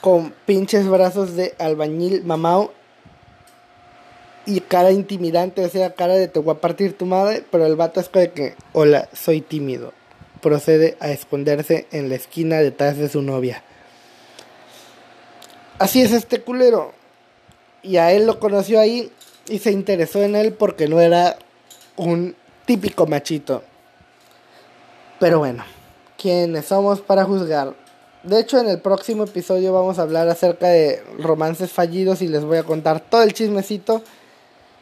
con 0.00 0.32
pinches 0.46 0.88
brazos 0.88 1.36
de 1.36 1.54
albañil 1.58 2.24
mamao 2.24 2.72
y 4.46 4.60
cara 4.60 4.90
intimidante, 4.90 5.64
o 5.64 5.68
sea, 5.68 5.94
cara 5.94 6.14
de 6.14 6.26
te 6.26 6.40
voy 6.40 6.56
a 6.56 6.60
partir 6.60 6.98
tu 6.98 7.06
madre, 7.06 7.44
pero 7.50 7.66
el 7.66 7.76
vato 7.76 8.00
es 8.00 8.10
de 8.10 8.32
que, 8.32 8.56
hola, 8.72 9.08
soy 9.12 9.40
tímido. 9.40 9.92
Procede 10.40 10.96
a 10.98 11.10
esconderse 11.10 11.86
en 11.92 12.08
la 12.08 12.16
esquina 12.16 12.56
detrás 12.56 12.96
de 12.96 13.08
su 13.08 13.22
novia. 13.22 13.62
Así 15.78 16.02
es 16.02 16.12
este 16.12 16.40
culero. 16.40 16.92
Y 17.82 17.96
a 17.96 18.12
él 18.12 18.26
lo 18.26 18.38
conoció 18.38 18.80
ahí 18.80 19.10
y 19.48 19.58
se 19.58 19.72
interesó 19.72 20.22
en 20.22 20.36
él 20.36 20.52
porque 20.52 20.88
no 20.88 21.00
era 21.00 21.36
un 21.96 22.36
típico 22.64 23.06
machito. 23.06 23.62
Pero 25.18 25.38
bueno, 25.38 25.64
¿quiénes 26.16 26.66
somos 26.66 27.00
para 27.00 27.24
juzgar? 27.24 27.74
De 28.22 28.38
hecho, 28.38 28.58
en 28.60 28.68
el 28.68 28.80
próximo 28.80 29.24
episodio 29.24 29.72
vamos 29.72 29.98
a 29.98 30.02
hablar 30.02 30.28
acerca 30.28 30.68
de 30.68 31.02
romances 31.18 31.72
fallidos 31.72 32.22
y 32.22 32.28
les 32.28 32.44
voy 32.44 32.58
a 32.58 32.62
contar 32.62 33.00
todo 33.00 33.22
el 33.22 33.32
chismecito 33.32 34.02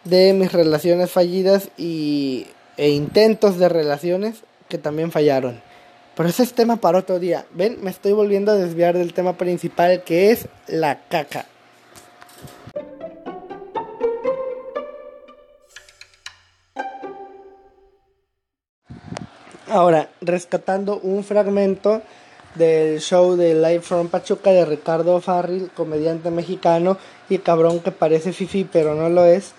de 0.04 0.32
mis 0.34 0.52
relaciones 0.52 1.10
fallidas 1.10 1.68
y, 1.78 2.46
e 2.76 2.90
intentos 2.90 3.58
de 3.58 3.68
relaciones 3.68 4.36
que 4.68 4.78
también 4.78 5.10
fallaron. 5.10 5.62
Pero 6.16 6.28
ese 6.28 6.42
es 6.42 6.52
tema 6.52 6.76
para 6.76 6.98
otro 6.98 7.18
día. 7.18 7.46
Ven, 7.52 7.78
me 7.82 7.90
estoy 7.90 8.12
volviendo 8.12 8.52
a 8.52 8.56
desviar 8.56 8.96
del 8.96 9.14
tema 9.14 9.38
principal 9.38 10.02
que 10.04 10.30
es 10.30 10.48
la 10.66 11.00
caca. 11.08 11.46
Ahora, 19.70 20.08
rescatando 20.20 20.98
un 20.98 21.22
fragmento 21.22 22.02
del 22.56 22.98
show 22.98 23.36
de 23.36 23.54
Live 23.54 23.82
from 23.82 24.08
Pachuca 24.08 24.50
de 24.50 24.64
Ricardo 24.64 25.20
Farril, 25.20 25.70
comediante 25.76 26.32
mexicano 26.32 26.98
y 27.28 27.38
cabrón 27.38 27.78
que 27.78 27.92
parece 27.92 28.32
fifi 28.32 28.64
pero 28.64 28.96
no 28.96 29.08
lo 29.08 29.24
es. 29.24 29.52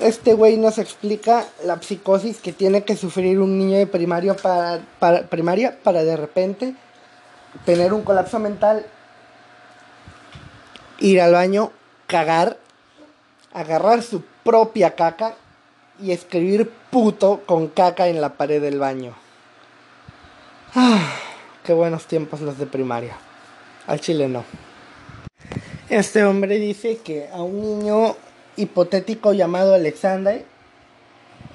Este 0.00 0.34
güey 0.34 0.56
nos 0.56 0.78
explica 0.78 1.44
la 1.64 1.80
psicosis 1.80 2.38
que 2.38 2.52
tiene 2.52 2.82
que 2.82 2.96
sufrir 2.96 3.38
un 3.38 3.56
niño 3.56 3.78
de 3.78 3.86
primario 3.86 4.34
para, 4.34 4.80
primaria 5.28 5.78
para 5.84 6.02
de 6.02 6.16
repente 6.16 6.74
tener 7.64 7.92
un 7.92 8.02
colapso 8.02 8.40
mental, 8.40 8.84
ir 10.98 11.20
al 11.20 11.34
baño, 11.34 11.70
cagar, 12.08 12.56
agarrar 13.52 14.02
su 14.02 14.24
propia 14.42 14.96
caca 14.96 15.36
y 16.02 16.12
escribir 16.12 16.70
puto 16.90 17.42
con 17.46 17.68
caca 17.68 18.08
en 18.08 18.20
la 18.20 18.34
pared 18.34 18.60
del 18.60 18.78
baño. 18.78 19.14
Ah, 20.74 21.14
qué 21.64 21.72
buenos 21.72 22.06
tiempos 22.06 22.40
los 22.40 22.58
de 22.58 22.66
primaria. 22.66 23.16
Al 23.86 24.00
chile 24.00 24.28
no. 24.28 24.44
Este 25.88 26.24
hombre 26.24 26.58
dice 26.58 26.98
que 26.98 27.28
a 27.32 27.42
un 27.42 27.60
niño 27.60 28.14
hipotético 28.56 29.32
llamado 29.32 29.74
Alexander 29.74 30.44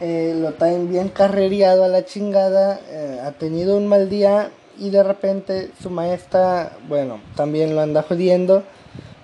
eh, 0.01 0.35
lo 0.37 0.53
traen 0.53 0.89
bien 0.89 1.07
carreriado 1.07 1.85
a 1.85 1.87
la 1.87 2.03
chingada, 2.03 2.81
eh, 2.89 3.21
ha 3.23 3.31
tenido 3.31 3.77
un 3.77 3.87
mal 3.87 4.09
día 4.09 4.51
y 4.77 4.89
de 4.89 5.03
repente 5.03 5.71
su 5.81 5.89
maestra, 5.89 6.73
bueno, 6.89 7.21
también 7.35 7.75
lo 7.75 7.81
anda 7.81 8.03
jodiendo, 8.03 8.63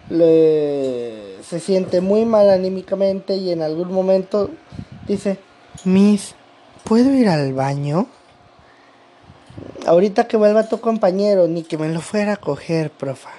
le, 0.09 1.43
se 1.43 1.59
siente 1.59 1.99
muy 1.99 2.23
mal 2.23 2.49
anímicamente 2.49 3.35
y 3.35 3.51
en 3.51 3.61
algún 3.61 3.91
momento 3.91 4.49
dice, 5.11 5.37
Miss, 5.83 6.35
¿puedo 6.83 7.13
ir 7.13 7.29
al 7.29 7.53
baño? 7.53 8.07
Ahorita 9.85 10.27
que 10.27 10.37
vuelva 10.37 10.69
tu 10.69 10.79
compañero, 10.79 11.47
ni 11.47 11.63
que 11.63 11.77
me 11.77 11.89
lo 11.89 12.01
fuera 12.01 12.33
a 12.33 12.37
coger, 12.37 12.91
profa. 12.91 13.31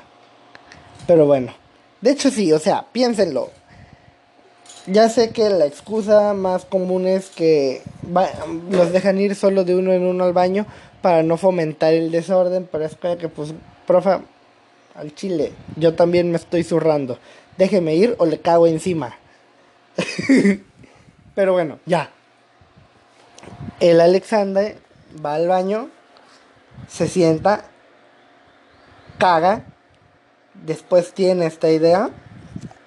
Pero 1.06 1.26
bueno, 1.26 1.52
de 2.00 2.10
hecho 2.10 2.30
sí, 2.30 2.52
o 2.52 2.58
sea, 2.58 2.86
piénsenlo. 2.92 3.50
Ya 4.86 5.08
sé 5.08 5.30
que 5.30 5.48
la 5.48 5.66
excusa 5.66 6.34
más 6.34 6.64
común 6.64 7.06
es 7.06 7.30
que 7.30 7.82
los 8.70 8.92
dejan 8.92 9.18
ir 9.18 9.36
solo 9.36 9.64
de 9.64 9.76
uno 9.76 9.92
en 9.92 10.04
uno 10.04 10.24
al 10.24 10.32
baño 10.32 10.66
para 11.02 11.22
no 11.22 11.36
fomentar 11.36 11.94
el 11.94 12.10
desorden, 12.10 12.68
pero 12.70 12.84
es 12.84 12.96
que, 12.96 13.28
pues, 13.28 13.54
profa, 13.86 14.22
al 14.94 15.14
chile, 15.14 15.52
yo 15.76 15.94
también 15.94 16.30
me 16.30 16.36
estoy 16.36 16.64
zurrando. 16.64 17.18
Déjeme 17.56 17.94
ir 17.94 18.16
o 18.18 18.26
le 18.26 18.40
cago 18.40 18.66
encima. 18.66 19.16
pero 21.34 21.52
bueno, 21.52 21.78
ya. 21.86 22.10
El 23.80 24.00
Alexander 24.00 24.78
va 25.24 25.34
al 25.34 25.48
baño, 25.48 25.88
se 26.88 27.08
sienta, 27.08 27.64
caga, 29.18 29.64
después 30.54 31.12
tiene 31.12 31.46
esta 31.46 31.70
idea, 31.70 32.10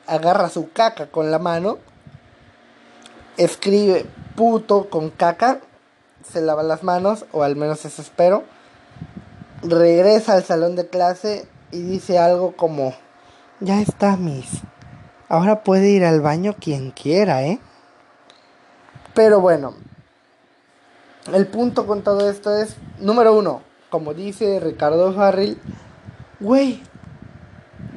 agarra 0.07 0.49
su 0.49 0.71
caca 0.71 1.07
con 1.07 1.31
la 1.31 1.39
mano, 1.39 1.77
escribe 3.37 4.05
puto 4.35 4.89
con 4.89 5.09
caca, 5.09 5.59
se 6.29 6.41
lava 6.41 6.63
las 6.63 6.83
manos, 6.83 7.25
o 7.31 7.43
al 7.43 7.55
menos 7.55 7.85
eso 7.85 8.01
espero, 8.01 8.43
regresa 9.61 10.33
al 10.33 10.43
salón 10.43 10.75
de 10.75 10.87
clase 10.87 11.48
y 11.72 11.81
dice 11.81 12.20
algo 12.20 12.55
como, 12.55 12.93
ya 13.59 13.81
está, 13.81 14.17
Miss, 14.17 14.61
ahora 15.29 15.63
puede 15.63 15.89
ir 15.89 16.05
al 16.05 16.22
baño 16.22 16.55
quien 16.59 16.91
quiera, 16.91 17.43
¿eh? 17.43 17.59
Pero 19.15 19.39
bueno, 19.39 19.73
el 21.33 21.47
punto 21.47 21.87
con 21.87 22.03
todo 22.03 22.29
esto 22.29 22.55
es, 22.55 22.75
número 22.99 23.33
uno, 23.33 23.61
como 23.89 24.13
dice 24.13 24.59
Ricardo 24.59 25.13
Farril, 25.13 25.57
güey, 26.41 26.83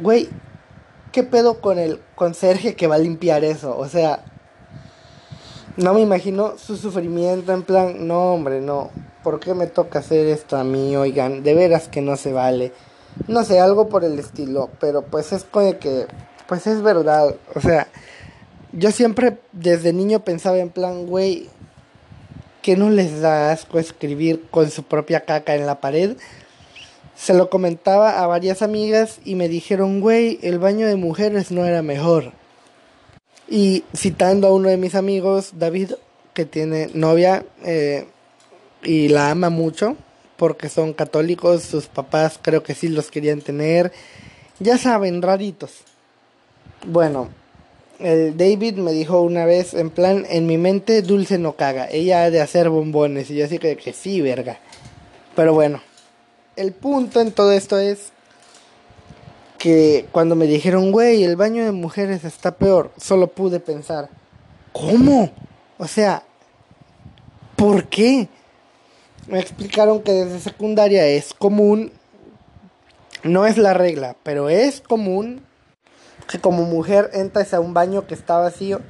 güey, 0.00 0.28
¿qué 1.10 1.24
pedo 1.24 1.60
con 1.60 1.80
el 1.80 2.00
conserje 2.14 2.76
que 2.76 2.86
va 2.86 2.94
a 2.94 2.98
limpiar 2.98 3.42
eso? 3.42 3.76
O 3.76 3.88
sea, 3.88 4.24
no 5.76 5.92
me 5.92 6.02
imagino 6.02 6.56
su 6.56 6.76
sufrimiento 6.76 7.52
en 7.52 7.64
plan, 7.64 8.06
no 8.06 8.34
hombre, 8.34 8.60
no, 8.60 8.90
¿por 9.24 9.40
qué 9.40 9.54
me 9.54 9.66
toca 9.66 9.98
hacer 9.98 10.28
esto 10.28 10.56
a 10.56 10.62
mí? 10.62 10.96
Oigan, 10.96 11.42
de 11.42 11.54
veras 11.54 11.88
que 11.88 12.00
no 12.00 12.16
se 12.16 12.32
vale. 12.32 12.72
No 13.26 13.42
sé, 13.42 13.58
algo 13.58 13.88
por 13.88 14.04
el 14.04 14.20
estilo, 14.20 14.70
pero 14.78 15.02
pues 15.02 15.32
es 15.32 15.42
como 15.42 15.76
que, 15.80 16.06
pues 16.46 16.68
es 16.68 16.80
verdad, 16.80 17.34
o 17.56 17.60
sea, 17.60 17.88
yo 18.72 18.90
siempre 18.90 19.38
desde 19.52 19.92
niño 19.92 20.24
pensaba 20.24 20.58
en 20.58 20.70
plan, 20.70 21.06
güey, 21.06 21.48
que 22.62 22.76
no 22.76 22.90
les 22.90 23.20
da 23.20 23.52
asco 23.52 23.78
escribir 23.78 24.44
con 24.50 24.70
su 24.70 24.82
propia 24.82 25.20
caca 25.24 25.54
en 25.54 25.66
la 25.66 25.80
pared. 25.80 26.16
Se 27.16 27.34
lo 27.34 27.50
comentaba 27.50 28.22
a 28.22 28.26
varias 28.26 28.62
amigas 28.62 29.20
y 29.24 29.34
me 29.34 29.48
dijeron, 29.48 30.00
güey, 30.00 30.38
el 30.42 30.58
baño 30.58 30.86
de 30.86 30.96
mujeres 30.96 31.50
no 31.50 31.64
era 31.64 31.82
mejor. 31.82 32.32
Y 33.48 33.84
citando 33.96 34.46
a 34.48 34.52
uno 34.52 34.68
de 34.68 34.76
mis 34.76 34.94
amigos, 34.94 35.52
David, 35.54 35.92
que 36.34 36.44
tiene 36.44 36.90
novia 36.92 37.44
eh, 37.64 38.06
y 38.82 39.08
la 39.08 39.30
ama 39.30 39.48
mucho, 39.50 39.96
porque 40.36 40.68
son 40.68 40.92
católicos, 40.92 41.62
sus 41.62 41.86
papás 41.86 42.38
creo 42.40 42.62
que 42.62 42.74
sí 42.74 42.88
los 42.88 43.10
querían 43.10 43.40
tener, 43.40 43.92
ya 44.60 44.76
saben, 44.78 45.22
raritos. 45.22 45.84
Bueno, 46.86 47.28
el 47.98 48.36
David 48.36 48.76
me 48.76 48.92
dijo 48.92 49.20
una 49.22 49.44
vez, 49.44 49.74
en 49.74 49.90
plan, 49.90 50.24
en 50.28 50.46
mi 50.46 50.56
mente, 50.56 51.02
Dulce 51.02 51.38
no 51.38 51.54
caga, 51.54 51.88
ella 51.90 52.24
ha 52.24 52.30
de 52.30 52.40
hacer 52.40 52.68
bombones, 52.68 53.30
y 53.30 53.36
yo 53.36 53.44
así 53.44 53.58
que, 53.58 53.76
que 53.76 53.92
sí, 53.92 54.20
verga. 54.20 54.58
Pero 55.34 55.54
bueno, 55.54 55.80
el 56.56 56.72
punto 56.72 57.20
en 57.20 57.32
todo 57.32 57.52
esto 57.52 57.78
es 57.78 58.12
que 59.58 60.06
cuando 60.12 60.36
me 60.36 60.46
dijeron, 60.46 60.92
güey, 60.92 61.24
el 61.24 61.36
baño 61.36 61.64
de 61.64 61.72
mujeres 61.72 62.24
está 62.24 62.52
peor, 62.52 62.92
solo 62.96 63.26
pude 63.26 63.58
pensar, 63.58 64.08
¿cómo? 64.72 65.30
O 65.78 65.88
sea, 65.88 66.22
¿por 67.56 67.86
qué? 67.88 68.28
Me 69.26 69.40
explicaron 69.40 70.02
que 70.02 70.12
desde 70.12 70.38
secundaria 70.38 71.06
es 71.06 71.34
común, 71.34 71.92
no 73.24 73.46
es 73.46 73.58
la 73.58 73.74
regla, 73.74 74.16
pero 74.22 74.48
es 74.48 74.80
común 74.80 75.42
que 76.28 76.38
como 76.38 76.62
mujer 76.64 77.10
entres 77.14 77.54
a 77.54 77.60
un 77.60 77.74
baño 77.74 78.06
que 78.06 78.14
está 78.14 78.38
vacío 78.38 78.80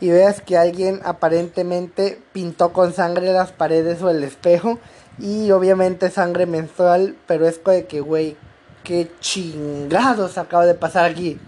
y 0.00 0.10
veas 0.10 0.40
que 0.40 0.58
alguien 0.58 1.00
aparentemente 1.04 2.20
pintó 2.32 2.72
con 2.72 2.92
sangre 2.92 3.32
las 3.32 3.52
paredes 3.52 4.02
o 4.02 4.10
el 4.10 4.22
espejo 4.22 4.78
y 5.18 5.50
obviamente 5.50 6.10
sangre 6.10 6.44
menstrual, 6.44 7.16
pero 7.26 7.46
es 7.46 7.62
de 7.64 7.86
que, 7.86 8.00
güey, 8.00 8.36
qué 8.84 9.10
chingados 9.20 10.36
acaba 10.36 10.66
de 10.66 10.74
pasar 10.74 11.10
aquí. 11.10 11.38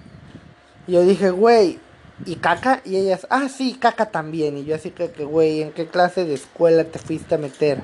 Y 0.87 0.92
yo 0.92 1.02
dije, 1.02 1.31
güey, 1.31 1.78
¿y 2.24 2.37
caca? 2.37 2.81
Y 2.85 2.96
ellas, 2.96 3.26
ah, 3.28 3.48
sí, 3.48 3.76
caca 3.78 4.07
también. 4.07 4.57
Y 4.57 4.64
yo 4.64 4.74
así 4.74 4.90
que, 4.90 5.09
güey, 5.24 5.62
¿en 5.62 5.72
qué 5.72 5.87
clase 5.87 6.24
de 6.24 6.35
escuela 6.35 6.85
te 6.85 6.98
fuiste 6.98 7.35
a 7.35 7.38
meter? 7.38 7.81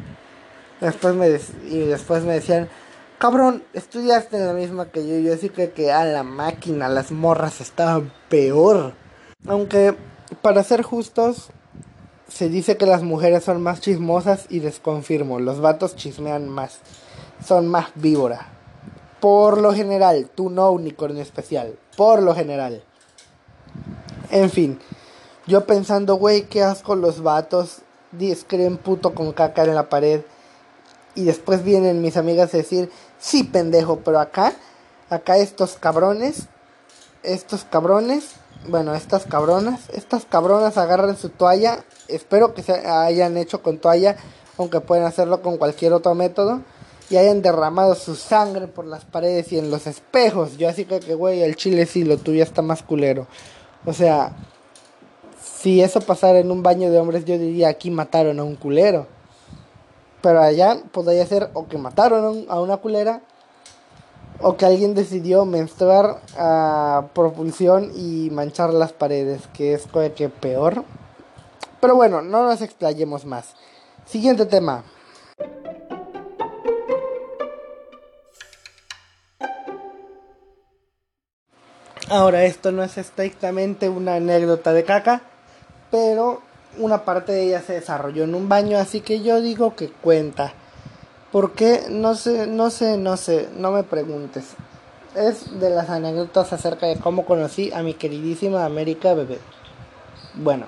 Después 0.80 1.14
me 1.14 1.28
y 1.68 1.78
después 1.80 2.24
me 2.24 2.34
decían, 2.34 2.68
cabrón, 3.18 3.62
estudiaste 3.72 4.36
en 4.36 4.46
la 4.46 4.52
misma 4.52 4.86
que 4.86 5.06
yo. 5.06 5.18
Yo 5.18 5.34
así 5.34 5.48
que, 5.48 5.72
que 5.72 5.92
a 5.92 6.04
la 6.04 6.22
máquina, 6.22 6.88
las 6.88 7.10
morras 7.10 7.60
estaban 7.60 8.12
peor. 8.28 8.94
Aunque, 9.46 9.96
para 10.42 10.62
ser 10.62 10.82
justos, 10.82 11.50
se 12.28 12.48
dice 12.48 12.76
que 12.76 12.86
las 12.86 13.02
mujeres 13.02 13.44
son 13.44 13.62
más 13.62 13.80
chismosas 13.80 14.46
y 14.48 14.60
desconfirmo. 14.60 15.38
Los 15.38 15.60
vatos 15.60 15.96
chismean 15.96 16.48
más. 16.48 16.78
Son 17.44 17.68
más 17.68 17.90
víbora. 17.94 18.48
Por 19.20 19.60
lo 19.60 19.72
general, 19.72 20.30
tú 20.34 20.50
no 20.50 20.70
unicornio 20.70 21.22
especial. 21.22 21.78
Por 21.96 22.22
lo 22.22 22.34
general. 22.34 22.82
En 24.30 24.50
fin. 24.50 24.78
Yo 25.46 25.66
pensando, 25.66 26.16
güey, 26.16 26.42
qué 26.42 26.62
asco 26.62 26.96
los 26.96 27.22
vatos. 27.22 27.82
Escriben 28.18 28.78
puto 28.78 29.14
con 29.14 29.32
caca 29.32 29.64
en 29.64 29.74
la 29.74 29.88
pared. 29.88 30.22
Y 31.14 31.24
después 31.24 31.62
vienen 31.62 32.02
mis 32.02 32.16
amigas 32.16 32.52
a 32.54 32.56
decir, 32.56 32.90
sí, 33.24 33.42
pendejo, 33.42 34.00
pero 34.00 34.20
acá, 34.20 34.52
acá 35.08 35.38
estos 35.38 35.74
cabrones, 35.74 36.48
estos 37.22 37.64
cabrones, 37.64 38.32
bueno, 38.68 38.94
estas 38.94 39.24
cabronas, 39.24 39.88
estas 39.94 40.26
cabronas 40.26 40.76
agarran 40.76 41.16
su 41.16 41.30
toalla, 41.30 41.84
espero 42.08 42.52
que 42.52 42.62
se 42.62 42.86
hayan 42.86 43.38
hecho 43.38 43.62
con 43.62 43.78
toalla, 43.78 44.16
aunque 44.58 44.80
pueden 44.80 45.04
hacerlo 45.04 45.40
con 45.40 45.56
cualquier 45.56 45.94
otro 45.94 46.14
método, 46.14 46.60
y 47.08 47.16
hayan 47.16 47.40
derramado 47.40 47.94
su 47.94 48.14
sangre 48.14 48.66
por 48.66 48.84
las 48.84 49.06
paredes 49.06 49.52
y 49.52 49.58
en 49.58 49.70
los 49.70 49.86
espejos. 49.86 50.58
Yo 50.58 50.68
así 50.68 50.84
que, 50.84 51.00
que 51.00 51.14
güey, 51.14 51.42
el 51.42 51.56
chile 51.56 51.86
sí, 51.86 52.04
lo 52.04 52.18
tuyo 52.18 52.42
está 52.42 52.60
más 52.60 52.82
culero. 52.82 53.26
O 53.86 53.94
sea, 53.94 54.36
si 55.42 55.80
eso 55.80 56.00
pasara 56.00 56.40
en 56.40 56.50
un 56.50 56.62
baño 56.62 56.90
de 56.90 56.98
hombres, 56.98 57.24
yo 57.24 57.38
diría, 57.38 57.68
aquí 57.68 57.90
mataron 57.90 58.38
a 58.38 58.44
un 58.44 58.56
culero. 58.56 59.06
Pero 60.24 60.40
allá 60.40 60.78
podría 60.90 61.26
ser 61.26 61.50
o 61.52 61.68
que 61.68 61.76
mataron 61.76 62.46
a 62.48 62.58
una 62.58 62.78
culera 62.78 63.20
o 64.40 64.56
que 64.56 64.64
alguien 64.64 64.94
decidió 64.94 65.44
menstruar 65.44 66.22
a 66.38 67.08
propulsión 67.12 67.92
y 67.94 68.30
manchar 68.30 68.72
las 68.72 68.94
paredes, 68.94 69.42
que 69.52 69.74
es 69.74 69.86
que 70.16 70.30
peor. 70.30 70.82
Pero 71.78 71.94
bueno, 71.96 72.22
no 72.22 72.42
nos 72.42 72.62
explayemos 72.62 73.26
más. 73.26 73.54
Siguiente 74.06 74.46
tema. 74.46 74.84
Ahora, 82.08 82.44
esto 82.44 82.72
no 82.72 82.82
es 82.82 82.96
estrictamente 82.96 83.90
una 83.90 84.14
anécdota 84.14 84.72
de 84.72 84.84
caca, 84.84 85.20
pero 85.90 86.40
una 86.78 87.04
parte 87.04 87.32
de 87.32 87.44
ella 87.44 87.62
se 87.62 87.74
desarrolló 87.74 88.24
en 88.24 88.34
un 88.34 88.48
baño, 88.48 88.78
así 88.78 89.00
que 89.00 89.22
yo 89.22 89.40
digo 89.40 89.76
que 89.76 89.88
cuenta. 89.88 90.52
¿Por 91.32 91.52
qué? 91.52 91.86
No 91.90 92.14
sé, 92.14 92.46
no 92.46 92.70
sé, 92.70 92.96
no 92.96 93.16
sé, 93.16 93.48
no 93.56 93.72
me 93.72 93.82
preguntes. 93.82 94.44
Es 95.14 95.60
de 95.60 95.70
las 95.70 95.90
anécdotas 95.90 96.52
acerca 96.52 96.86
de 96.86 96.96
cómo 96.96 97.24
conocí 97.24 97.72
a 97.72 97.82
mi 97.82 97.94
queridísima 97.94 98.64
América 98.64 99.14
Bebé. 99.14 99.38
Bueno, 100.34 100.66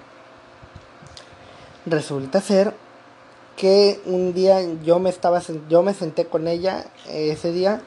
resulta 1.86 2.40
ser 2.40 2.74
que 3.56 4.00
un 4.04 4.34
día 4.34 4.60
yo 4.82 4.98
me 4.98 5.10
estaba 5.10 5.40
yo 5.68 5.82
me 5.82 5.94
senté 5.94 6.26
con 6.26 6.46
ella 6.46 6.84
ese 7.08 7.52
día 7.52 7.80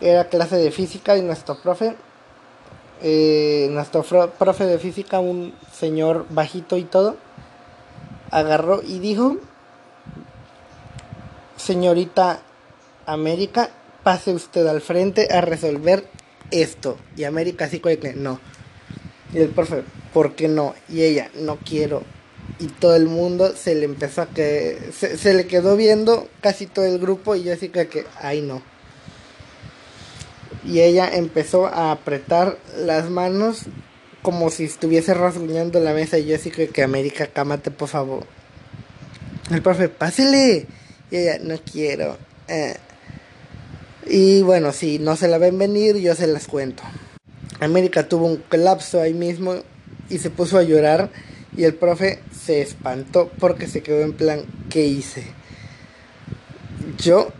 era 0.00 0.24
clase 0.28 0.56
de 0.56 0.70
física 0.72 1.16
y 1.16 1.22
nuestro 1.22 1.56
profe 1.62 1.94
eh, 3.00 3.68
nuestro 3.70 4.02
profe 4.02 4.66
de 4.66 4.78
física 4.78 5.20
un 5.20 5.54
señor 5.72 6.26
bajito 6.30 6.76
y 6.76 6.82
todo 6.82 7.16
agarró 8.30 8.82
y 8.82 8.98
dijo 8.98 9.38
señorita 11.56 12.40
América 13.06 13.70
pase 14.02 14.32
usted 14.32 14.66
al 14.66 14.80
frente 14.80 15.28
a 15.30 15.40
resolver 15.40 16.04
esto. 16.50 16.96
Y 17.16 17.24
América 17.24 17.66
así 17.66 17.80
que 17.80 18.14
no. 18.14 18.40
Y 19.32 19.38
el 19.38 19.50
profe 19.50 19.84
¿por 20.12 20.34
qué 20.34 20.48
no? 20.48 20.74
y 20.88 21.02
ella 21.02 21.30
no 21.34 21.56
quiero. 21.56 22.02
Y 22.58 22.68
todo 22.68 22.96
el 22.96 23.06
mundo 23.06 23.54
se 23.54 23.74
le 23.74 23.84
empezó 23.84 24.22
a 24.22 24.26
que 24.26 24.90
se, 24.92 25.34
le 25.34 25.46
quedó 25.46 25.76
viendo 25.76 26.28
casi 26.40 26.66
todo 26.66 26.86
el 26.86 26.98
grupo 26.98 27.34
y 27.34 27.44
yo 27.44 27.52
así 27.52 27.68
que, 27.68 27.88
que 27.88 28.04
ay 28.20 28.40
no. 28.40 28.62
Y 30.64 30.80
ella 30.80 31.08
empezó 31.12 31.66
a 31.66 31.92
apretar 31.92 32.58
las 32.76 33.10
manos 33.10 33.66
como 34.22 34.50
si 34.50 34.64
estuviese 34.64 35.14
rasguñando 35.14 35.80
la 35.80 35.92
mesa 35.92 36.18
y 36.18 36.26
yo 36.26 36.36
así 36.36 36.50
que, 36.50 36.68
que 36.68 36.82
América 36.82 37.26
cámate 37.26 37.70
por 37.70 37.88
favor 37.88 38.24
el 39.50 39.62
profe 39.62 39.88
pásele 39.88 40.66
y 41.10 41.16
ella 41.16 41.38
no 41.42 41.56
quiero 41.58 42.18
eh. 42.48 42.76
y 44.06 44.42
bueno 44.42 44.72
si 44.72 44.98
no 44.98 45.16
se 45.16 45.28
la 45.28 45.38
ven 45.38 45.58
venir 45.58 45.96
yo 45.96 46.14
se 46.14 46.26
las 46.26 46.46
cuento 46.46 46.82
América 47.60 48.08
tuvo 48.08 48.26
un 48.26 48.36
colapso 48.36 49.00
ahí 49.00 49.14
mismo 49.14 49.56
y 50.08 50.18
se 50.18 50.30
puso 50.30 50.58
a 50.58 50.62
llorar 50.62 51.10
y 51.56 51.64
el 51.64 51.74
profe 51.74 52.20
se 52.32 52.60
espantó 52.60 53.30
porque 53.38 53.66
se 53.66 53.82
quedó 53.82 54.02
en 54.02 54.12
plan, 54.12 54.42
¿qué 54.70 54.86
hice? 54.86 55.24
Yo 56.98 57.32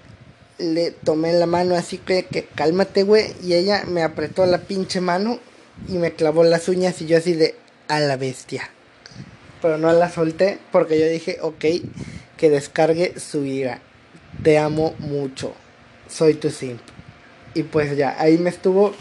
le 0.58 0.90
tomé 0.90 1.32
la 1.32 1.46
mano 1.46 1.76
así 1.76 1.98
que, 1.98 2.24
que 2.24 2.44
cálmate, 2.44 3.04
güey. 3.04 3.32
Y 3.42 3.54
ella 3.54 3.84
me 3.86 4.02
apretó 4.02 4.44
la 4.46 4.58
pinche 4.58 5.00
mano 5.00 5.38
y 5.86 5.98
me 5.98 6.12
clavó 6.12 6.44
las 6.44 6.68
uñas 6.68 7.00
y 7.00 7.06
yo 7.06 7.18
así 7.18 7.34
de 7.34 7.54
a 7.88 8.00
la 8.00 8.16
bestia. 8.16 8.70
Pero 9.62 9.78
no 9.78 9.92
la 9.92 10.10
solté 10.10 10.58
porque 10.72 10.98
yo 10.98 11.06
dije, 11.06 11.38
ok, 11.40 11.64
que 12.36 12.50
descargue 12.50 13.18
su 13.18 13.44
ira. 13.44 13.80
Te 14.42 14.58
amo 14.58 14.94
mucho. 14.98 15.52
Soy 16.08 16.34
tu 16.34 16.50
simp. 16.50 16.80
Y 17.54 17.64
pues 17.64 17.96
ya, 17.96 18.16
ahí 18.18 18.38
me 18.38 18.50
estuvo, 18.50 18.94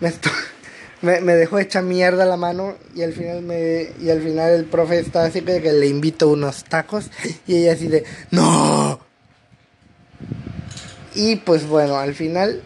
me 0.00 0.08
estuvo, 0.08 0.34
me, 1.02 1.20
dejó 1.20 1.58
hecha 1.58 1.82
mierda 1.82 2.24
la 2.24 2.36
mano 2.36 2.76
y 2.94 3.02
al 3.02 3.12
final 3.12 3.42
me 3.42 3.88
y 4.00 4.10
al 4.10 4.22
final 4.22 4.52
el 4.52 4.64
profe 4.64 4.98
estaba 4.98 5.26
así 5.26 5.42
que, 5.42 5.60
le 5.60 5.86
invito 5.86 6.28
unos 6.28 6.64
tacos 6.64 7.10
y 7.46 7.56
ella 7.56 7.72
así 7.72 7.88
de 7.88 8.04
no 8.30 9.00
y 11.14 11.36
pues 11.36 11.66
bueno 11.66 11.98
al 11.98 12.14
final 12.14 12.62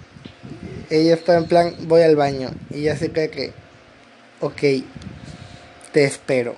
ella 1.01 1.15
estaba 1.15 1.39
en 1.39 1.47
plan 1.47 1.75
voy 1.83 2.03
al 2.03 2.17
baño 2.17 2.51
y 2.71 2.83
ya 2.83 2.97
se 2.97 3.11
cree 3.11 3.31
que 3.31 3.53
ok 4.41 4.85
te 5.93 6.05
espero 6.05 6.57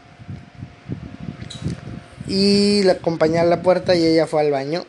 y 2.27 2.83
la 2.83 2.93
acompañé 2.93 3.39
a 3.39 3.45
la 3.45 3.63
puerta 3.63 3.95
y 3.95 4.05
ella 4.05 4.27
fue 4.27 4.41
al 4.41 4.51
baño 4.51 4.85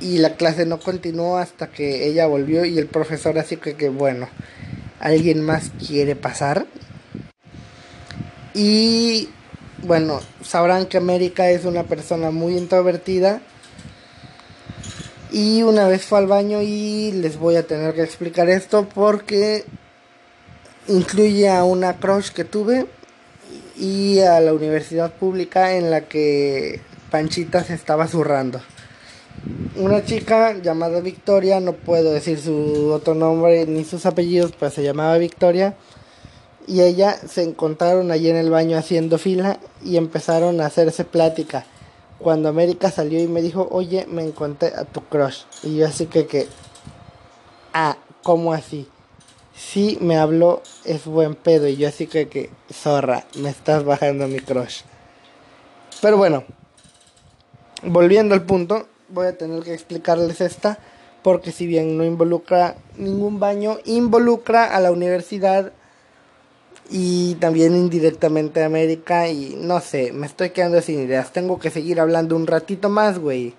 y 0.00 0.18
la 0.18 0.36
clase 0.36 0.66
no 0.66 0.78
continuó 0.78 1.38
hasta 1.38 1.68
que 1.68 2.06
ella 2.06 2.26
volvió 2.26 2.64
y 2.64 2.78
el 2.78 2.86
profesor 2.86 3.38
así 3.38 3.56
que, 3.56 3.74
que 3.74 3.88
bueno 3.88 4.28
alguien 5.00 5.42
más 5.42 5.70
quiere 5.86 6.16
pasar. 6.16 6.66
Y 8.54 9.28
bueno, 9.82 10.20
sabrán 10.42 10.86
que 10.86 10.96
América 10.96 11.50
es 11.50 11.64
una 11.64 11.84
persona 11.84 12.30
muy 12.30 12.56
introvertida. 12.56 13.40
Y 15.32 15.62
una 15.62 15.88
vez 15.88 16.04
fue 16.04 16.18
al 16.18 16.26
baño 16.26 16.62
y 16.62 17.12
les 17.12 17.38
voy 17.38 17.56
a 17.56 17.66
tener 17.66 17.94
que 17.94 18.02
explicar 18.02 18.48
esto 18.48 18.88
porque 18.94 19.64
incluye 20.88 21.48
a 21.48 21.64
una 21.64 21.96
crush 21.96 22.30
que 22.30 22.44
tuve 22.44 22.86
y 23.76 24.20
a 24.20 24.40
la 24.40 24.52
universidad 24.52 25.12
pública 25.12 25.74
en 25.74 25.90
la 25.90 26.02
que 26.02 26.80
Panchita 27.10 27.64
se 27.64 27.74
estaba 27.74 28.06
zurrando 28.06 28.60
una 29.76 30.04
chica 30.04 30.54
llamada 30.54 31.00
Victoria, 31.00 31.60
no 31.60 31.72
puedo 31.72 32.12
decir 32.12 32.40
su 32.40 32.90
otro 32.92 33.14
nombre 33.14 33.66
ni 33.66 33.84
sus 33.84 34.06
apellidos, 34.06 34.52
pero 34.58 34.70
se 34.70 34.82
llamaba 34.82 35.18
Victoria. 35.18 35.74
Y 36.66 36.80
ella 36.80 37.16
se 37.28 37.42
encontraron 37.42 38.10
allí 38.10 38.28
en 38.28 38.36
el 38.36 38.50
baño 38.50 38.76
haciendo 38.76 39.18
fila 39.18 39.60
y 39.84 39.96
empezaron 39.96 40.60
a 40.60 40.66
hacerse 40.66 41.04
plática. 41.04 41.64
Cuando 42.18 42.48
América 42.48 42.90
salió 42.90 43.20
y 43.20 43.28
me 43.28 43.42
dijo, 43.42 43.68
oye, 43.70 44.06
me 44.06 44.22
encontré 44.22 44.72
a 44.74 44.84
tu 44.84 45.02
crush. 45.02 45.42
Y 45.62 45.76
yo 45.76 45.86
así 45.86 46.06
que 46.06 46.26
que, 46.26 46.48
ah, 47.72 47.96
¿cómo 48.22 48.52
así? 48.52 48.88
Sí, 49.54 49.98
me 50.00 50.16
habló, 50.16 50.62
es 50.84 51.04
buen 51.04 51.34
pedo. 51.34 51.68
Y 51.68 51.76
yo 51.76 51.88
así 51.88 52.06
que 52.06 52.28
que, 52.28 52.50
zorra, 52.72 53.24
me 53.38 53.50
estás 53.50 53.84
bajando 53.84 54.28
mi 54.28 54.40
crush. 54.40 54.82
Pero 56.00 56.16
bueno, 56.16 56.44
volviendo 57.82 58.34
al 58.34 58.44
punto, 58.44 58.86
voy 59.08 59.26
a 59.26 59.38
tener 59.38 59.62
que 59.62 59.74
explicarles 59.74 60.40
esta 60.40 60.78
porque 61.26 61.50
si 61.50 61.66
bien 61.66 61.98
no 61.98 62.04
involucra 62.04 62.76
ningún 62.96 63.40
baño, 63.40 63.78
involucra 63.84 64.64
a 64.64 64.80
la 64.80 64.92
universidad 64.92 65.72
y 66.90 67.34
también 67.36 67.74
indirectamente 67.74 68.62
a 68.62 68.66
América 68.66 69.28
y 69.28 69.56
no 69.60 69.80
sé, 69.80 70.12
me 70.12 70.26
estoy 70.26 70.50
quedando 70.50 70.80
sin 70.80 71.00
ideas. 71.00 71.32
Tengo 71.32 71.58
que 71.58 71.70
seguir 71.70 72.00
hablando 72.00 72.36
un 72.36 72.46
ratito 72.46 72.88
más, 72.88 73.18
güey. 73.18 73.54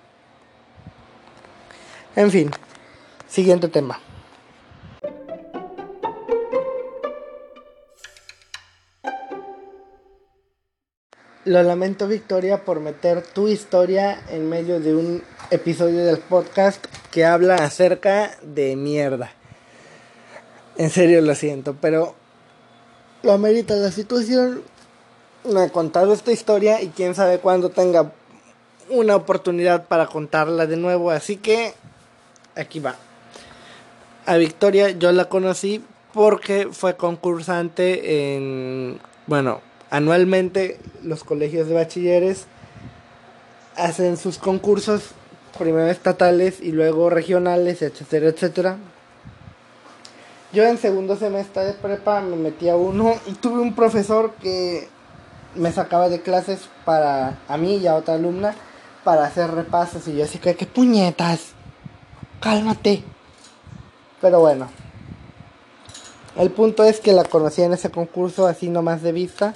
En 2.16 2.32
fin, 2.32 2.52
siguiente 3.28 3.68
tema. 3.68 4.00
Lo 11.46 11.63
lamento 11.63 12.10
Victoria 12.10 12.66
por 12.66 12.82
meter 12.82 13.22
tu 13.22 13.48
historia 13.48 14.22
en 14.30 14.50
medio 14.50 14.82
de 14.82 14.94
un 14.94 15.24
episodio 15.50 16.04
del 16.04 16.18
podcast 16.18 16.86
que 17.10 17.24
habla 17.24 17.56
acerca 17.56 18.38
de 18.42 18.76
mierda. 18.76 19.32
En 20.78 20.90
serio 20.90 21.22
lo 21.22 21.34
siento, 21.36 21.78
pero 21.80 22.16
lo 23.24 23.32
amerita 23.32 23.76
la 23.76 23.92
situación. 23.92 24.62
Me 25.44 25.62
ha 25.62 25.70
contado 25.70 26.14
esta 26.14 26.32
historia 26.32 26.82
y 26.82 26.90
quién 26.90 27.16
sabe 27.16 27.40
cuándo 27.40 27.70
tenga 27.70 28.12
una 28.90 29.16
oportunidad 29.16 29.88
para 29.88 30.08
contarla 30.08 30.66
de 30.66 30.78
nuevo. 30.78 31.12
Así 31.12 31.38
que 31.38 31.74
aquí 32.56 32.80
va. 32.80 32.96
A 34.26 34.36
Victoria 34.38 34.90
yo 34.90 35.12
la 35.12 35.26
conocí 35.26 35.84
porque 36.14 36.68
fue 36.72 36.98
concursante 36.98 38.36
en, 38.36 39.00
bueno, 39.26 39.62
anualmente 39.90 40.80
los 41.04 41.24
colegios 41.24 41.68
de 41.68 41.76
bachilleres 41.76 42.46
hacen 43.76 44.18
sus 44.18 44.38
concursos, 44.38 45.12
primero 45.58 45.88
estatales 45.88 46.60
y 46.60 46.72
luego 46.72 47.10
regionales, 47.10 47.82
etcétera, 47.82 48.30
etcétera. 48.30 48.78
Yo 50.54 50.64
en 50.64 50.78
segundo 50.78 51.18
semestre 51.18 51.66
de 51.66 51.74
prepa 51.74 52.22
me 52.22 52.38
metí 52.38 52.70
a 52.70 52.78
uno 52.78 53.16
y 53.26 53.34
tuve 53.34 53.60
un 53.60 53.76
profesor 53.76 54.34
que 54.42 54.88
me 55.56 55.72
sacaba 55.72 56.08
de 56.08 56.22
clases 56.22 56.70
para 56.86 57.38
a 57.48 57.58
mí 57.58 57.78
y 57.78 57.88
a 57.88 57.96
otra 57.96 58.14
alumna 58.14 58.56
para 59.04 59.26
hacer 59.26 59.52
repasos 59.52 60.08
y 60.08 60.16
yo 60.16 60.24
así 60.24 60.40
que 60.40 60.56
qué 60.56 60.66
puñetas. 60.66 61.52
Cálmate. 62.40 63.04
Pero 64.22 64.40
bueno. 64.40 64.70
El 66.38 66.52
punto 66.52 66.84
es 66.84 67.00
que 67.00 67.14
la 67.14 67.24
conocí 67.24 67.64
en 67.64 67.74
ese 67.74 67.90
concurso 67.90 68.48
así 68.48 68.70
nomás 68.70 69.02
de 69.02 69.12
vista 69.12 69.54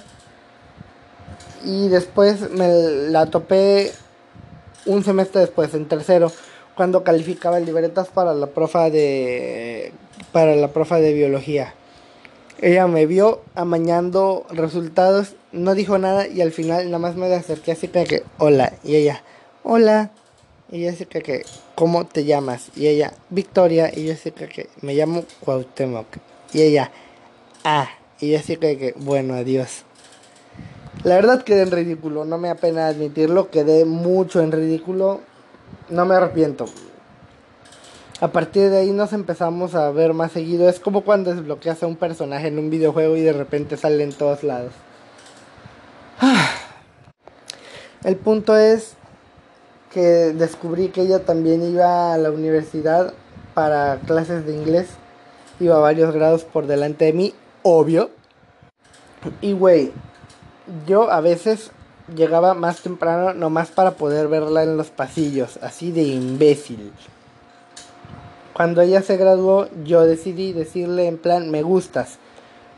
y 1.63 1.87
después 1.89 2.49
me 2.51 2.67
la 3.09 3.27
topé 3.27 3.93
un 4.85 5.03
semestre 5.03 5.41
después, 5.41 5.73
en 5.73 5.87
tercero, 5.87 6.31
cuando 6.75 7.03
calificaba 7.03 7.59
libretas 7.59 8.07
para 8.07 8.33
la 8.33 8.47
profa 8.47 8.89
de 8.89 9.93
para 10.31 10.55
la 10.55 10.69
profa 10.69 10.97
de 10.97 11.13
biología. 11.13 11.73
Ella 12.61 12.87
me 12.87 13.05
vio 13.05 13.41
amañando 13.55 14.45
resultados, 14.51 15.35
no 15.51 15.73
dijo 15.73 15.97
nada 15.97 16.27
y 16.27 16.41
al 16.41 16.51
final 16.51 16.85
nada 16.85 16.99
más 16.99 17.15
me 17.15 17.33
acerqué 17.33 17.71
así 17.71 17.87
que 17.87 18.23
hola 18.37 18.73
y 18.83 18.95
ella, 18.95 19.23
hola. 19.63 20.11
Y 20.71 20.83
Jessica 20.83 21.19
que, 21.19 21.43
¿cómo 21.75 22.05
te 22.05 22.23
llamas? 22.23 22.69
Y 22.77 22.87
ella, 22.87 23.13
Victoria. 23.29 23.91
Y 23.93 24.05
Jessica 24.05 24.47
que, 24.47 24.69
me 24.81 24.93
llamo 24.93 25.25
Cuauhtémoc. 25.41 26.07
Y 26.53 26.61
ella, 26.61 26.91
ah. 27.65 27.89
Y 28.21 28.29
Jessica 28.29 28.67
que, 28.77 28.93
bueno, 28.95 29.33
adiós. 29.33 29.83
La 31.03 31.15
verdad 31.15 31.43
quedé 31.43 31.63
en 31.63 31.71
ridículo, 31.71 32.25
no 32.25 32.37
me 32.37 32.49
apena 32.49 32.87
admitirlo, 32.87 33.49
quedé 33.49 33.85
mucho 33.85 34.39
en 34.41 34.51
ridículo, 34.51 35.21
no 35.89 36.05
me 36.05 36.15
arrepiento. 36.15 36.65
A 38.21 38.27
partir 38.27 38.69
de 38.69 38.77
ahí 38.77 38.91
nos 38.91 39.13
empezamos 39.13 39.73
a 39.73 39.89
ver 39.89 40.13
más 40.13 40.31
seguido, 40.31 40.69
es 40.69 40.79
como 40.79 41.01
cuando 41.01 41.33
desbloqueas 41.33 41.81
a 41.81 41.87
un 41.87 41.95
personaje 41.95 42.49
en 42.49 42.59
un 42.59 42.69
videojuego 42.69 43.17
y 43.17 43.21
de 43.21 43.33
repente 43.33 43.77
sale 43.77 44.03
en 44.03 44.13
todos 44.13 44.43
lados. 44.43 44.73
El 48.03 48.17
punto 48.17 48.55
es 48.55 48.93
que 49.91 50.33
descubrí 50.33 50.89
que 50.89 51.01
ella 51.01 51.25
también 51.25 51.63
iba 51.63 52.13
a 52.13 52.17
la 52.19 52.29
universidad 52.29 53.11
para 53.55 53.97
clases 54.05 54.45
de 54.45 54.53
inglés, 54.53 54.89
iba 55.59 55.79
varios 55.79 56.13
grados 56.13 56.43
por 56.43 56.67
delante 56.67 57.05
de 57.05 57.13
mí, 57.13 57.33
obvio. 57.63 58.11
Y 59.41 59.53
güey, 59.53 59.91
yo 60.85 61.09
a 61.09 61.21
veces 61.21 61.71
llegaba 62.15 62.53
más 62.53 62.81
temprano 62.81 63.33
nomás 63.33 63.69
para 63.69 63.91
poder 63.91 64.27
verla 64.27 64.61
en 64.61 64.77
los 64.77 64.91
pasillos, 64.91 65.57
así 65.63 65.91
de 65.91 66.03
imbécil. 66.03 66.93
Cuando 68.61 68.83
ella 68.83 69.01
se 69.01 69.17
graduó, 69.17 69.69
yo 69.85 70.05
decidí 70.05 70.53
decirle 70.53 71.07
en 71.07 71.17
plan 71.17 71.49
me 71.49 71.63
gustas. 71.63 72.19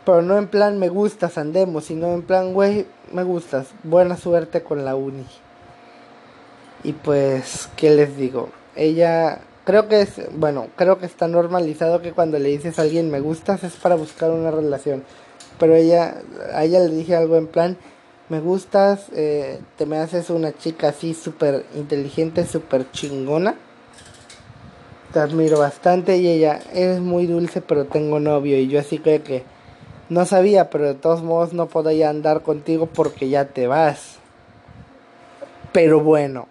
Pero 0.05 0.21
no 0.21 0.37
en 0.37 0.47
plan 0.47 0.79
me 0.79 0.87
gustas, 0.87 1.37
andemos, 1.37 1.83
sino 1.83 2.13
en 2.13 2.21
plan, 2.21 2.53
güey, 2.53 2.85
me 3.11 3.23
gustas. 3.23 3.67
Buena 3.83 4.15
suerte 4.15 4.63
con 4.63 4.85
la 4.85 4.95
uni. 4.95 5.25
Y 6.85 6.93
pues, 6.93 7.67
¿qué 7.75 7.89
les 7.89 8.15
digo? 8.15 8.47
Ella, 8.77 9.41
creo 9.65 9.89
que 9.89 9.99
es, 9.99 10.21
bueno, 10.31 10.67
creo 10.77 10.99
que 10.99 11.05
está 11.05 11.27
normalizado 11.27 12.01
que 12.01 12.13
cuando 12.13 12.39
le 12.39 12.47
dices 12.47 12.79
a 12.79 12.83
alguien 12.83 13.11
me 13.11 13.19
gustas 13.19 13.65
es 13.65 13.73
para 13.73 13.95
buscar 13.95 14.31
una 14.31 14.51
relación 14.51 15.03
pero 15.59 15.75
ella, 15.75 16.21
a 16.53 16.63
ella 16.63 16.79
le 16.79 16.95
dije 16.95 17.13
algo 17.13 17.35
en 17.35 17.47
plan, 17.47 17.77
me 18.29 18.39
gustas, 18.39 19.07
eh, 19.13 19.59
te 19.77 19.85
me 19.85 19.97
haces 19.97 20.29
una 20.29 20.55
chica 20.57 20.87
así 20.87 21.13
súper 21.13 21.65
inteligente, 21.75 22.45
súper 22.45 22.89
chingona. 22.91 23.55
Te 25.13 25.19
admiro 25.19 25.59
bastante 25.59 26.17
y 26.17 26.27
ella, 26.27 26.59
eres 26.73 26.99
muy 26.99 27.27
dulce 27.27 27.61
pero 27.61 27.85
tengo 27.85 28.19
novio 28.19 28.57
y 28.57 28.67
yo 28.67 28.79
así 28.79 28.97
creo 28.97 29.23
que 29.23 29.43
no 30.09 30.25
sabía, 30.25 30.69
pero 30.69 30.85
de 30.85 30.95
todos 30.95 31.23
modos 31.23 31.53
no 31.53 31.67
podía 31.67 32.09
andar 32.09 32.41
contigo 32.41 32.87
porque 32.87 33.29
ya 33.29 33.45
te 33.45 33.67
vas. 33.67 34.17
Pero 35.71 35.99
bueno, 36.01 36.47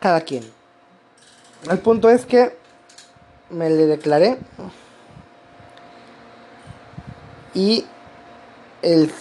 cada 0.00 0.20
quien. 0.20 0.44
El 1.70 1.78
punto 1.78 2.10
es 2.10 2.26
que 2.26 2.52
me 3.50 3.70
le 3.70 3.86
declaré 3.86 4.38
y 7.54 7.84
el 8.82 9.12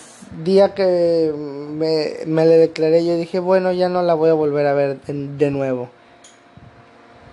día 0.43 0.73
que 0.73 1.33
me, 1.35 2.45
le 2.45 2.57
declaré, 2.57 3.05
yo 3.05 3.15
dije, 3.17 3.39
bueno, 3.39 3.71
ya 3.71 3.89
no 3.89 4.01
la 4.01 4.13
voy 4.13 4.29
a 4.29 4.33
volver 4.33 4.65
a 4.67 4.73
ver 4.73 5.01
de, 5.01 5.51
nuevo. 5.51 5.89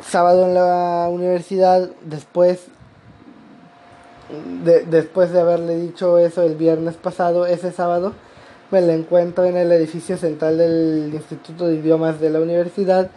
Sábado 0.06 0.46
en 0.46 0.54
la 0.54 1.08
universidad, 1.10 1.90
después 2.02 2.68
de, 4.64 4.82
después 4.82 5.32
de 5.32 5.40
haberle 5.40 5.76
dicho 5.76 6.18
eso 6.18 6.42
el 6.42 6.54
viernes 6.54 6.96
pasado, 6.96 7.46
ese 7.46 7.72
sábado, 7.72 8.12
me 8.70 8.80
la 8.80 8.94
encuentro 8.94 9.44
en 9.44 9.56
el 9.56 9.72
edificio 9.72 10.16
central 10.16 10.58
del 10.58 11.10
Instituto 11.12 11.66
de 11.66 11.76
Idiomas 11.76 12.20
de 12.20 12.30
la 12.30 12.40
universidad. 12.40 13.10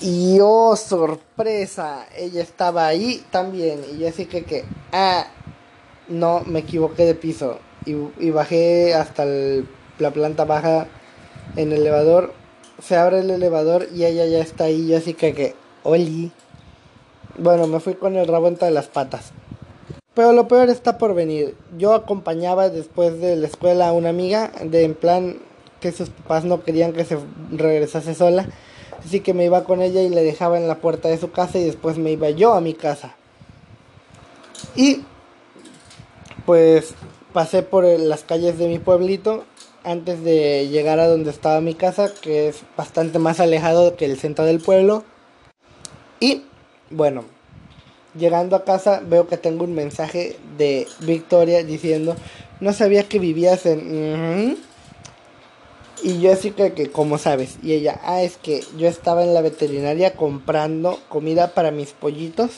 Y 0.00 0.38
oh, 0.42 0.76
sorpresa, 0.76 2.06
ella 2.16 2.42
estaba 2.42 2.86
ahí 2.86 3.24
también. 3.30 3.80
Y 3.92 3.98
yo 3.98 4.08
así 4.08 4.26
que, 4.26 4.44
que, 4.44 4.64
ah, 4.92 5.26
no, 6.08 6.42
me 6.44 6.60
equivoqué 6.60 7.04
de 7.04 7.14
piso 7.14 7.60
y, 7.86 8.30
bajé 8.30 8.94
hasta 8.94 9.24
la 9.24 10.10
planta 10.10 10.44
baja 10.44 10.88
en 11.56 11.72
el 11.72 11.80
elevador. 11.80 12.34
Se 12.82 12.96
abre 12.96 13.20
el 13.20 13.30
elevador 13.30 13.88
y 13.94 14.04
ella 14.04 14.26
ya 14.26 14.40
está 14.40 14.64
ahí. 14.64 14.88
Yo 14.88 14.98
así 14.98 15.14
que, 15.14 15.32
que, 15.32 15.54
oli. 15.86 16.30
Bueno, 17.38 17.66
me 17.66 17.80
fui 17.80 17.94
con 17.94 18.16
el 18.16 18.26
rabo 18.26 18.48
entre 18.48 18.70
las 18.70 18.86
patas. 18.86 19.32
Pero 20.14 20.32
lo 20.32 20.48
peor 20.48 20.70
está 20.70 20.98
por 20.98 21.14
venir. 21.14 21.54
Yo 21.76 21.92
acompañaba 21.92 22.70
después 22.70 23.20
de 23.20 23.36
la 23.36 23.46
escuela 23.46 23.88
a 23.88 23.92
una 23.92 24.08
amiga 24.08 24.50
de 24.62 24.84
en 24.84 24.94
plan 24.94 25.36
que 25.80 25.92
sus 25.92 26.08
papás 26.08 26.44
no 26.44 26.62
querían 26.64 26.92
que 26.92 27.04
se 27.04 27.18
regresase 27.52 28.14
sola. 28.14 28.48
Así 29.04 29.20
que 29.20 29.34
me 29.34 29.44
iba 29.44 29.64
con 29.64 29.82
ella 29.82 30.00
y 30.00 30.08
le 30.08 30.24
dejaba 30.24 30.58
en 30.58 30.68
la 30.68 30.76
puerta 30.76 31.08
de 31.08 31.18
su 31.18 31.30
casa 31.30 31.58
y 31.58 31.64
después 31.64 31.98
me 31.98 32.12
iba 32.12 32.30
yo 32.30 32.54
a 32.54 32.60
mi 32.60 32.72
casa. 32.72 33.14
Y 34.74 35.02
pues 36.46 36.94
pasé 37.32 37.62
por 37.62 37.84
las 37.84 38.24
calles 38.24 38.58
de 38.58 38.68
mi 38.68 38.78
pueblito 38.78 39.44
antes 39.84 40.24
de 40.24 40.68
llegar 40.68 40.98
a 40.98 41.06
donde 41.06 41.30
estaba 41.30 41.60
mi 41.60 41.74
casa, 41.74 42.10
que 42.20 42.48
es 42.48 42.62
bastante 42.76 43.18
más 43.18 43.38
alejado 43.38 43.96
que 43.96 44.06
el 44.06 44.18
centro 44.18 44.44
del 44.44 44.60
pueblo. 44.60 45.04
Y 46.20 46.42
bueno, 46.90 47.24
llegando 48.16 48.56
a 48.56 48.64
casa 48.64 49.02
veo 49.06 49.26
que 49.26 49.36
tengo 49.36 49.64
un 49.64 49.74
mensaje 49.74 50.36
de 50.56 50.86
Victoria 51.00 51.62
diciendo, 51.64 52.16
no 52.60 52.72
sabía 52.72 53.08
que 53.08 53.18
vivías 53.18 53.66
en... 53.66 54.56
Y 56.02 56.20
yo 56.20 56.30
así 56.30 56.50
que, 56.50 56.72
que, 56.74 56.90
como 56.90 57.16
sabes, 57.16 57.56
y 57.62 57.72
ella, 57.72 57.98
ah, 58.04 58.22
es 58.22 58.36
que 58.36 58.62
yo 58.76 58.86
estaba 58.86 59.24
en 59.24 59.32
la 59.32 59.40
veterinaria 59.40 60.14
comprando 60.14 61.00
comida 61.08 61.54
para 61.54 61.70
mis 61.70 61.92
pollitos 61.92 62.50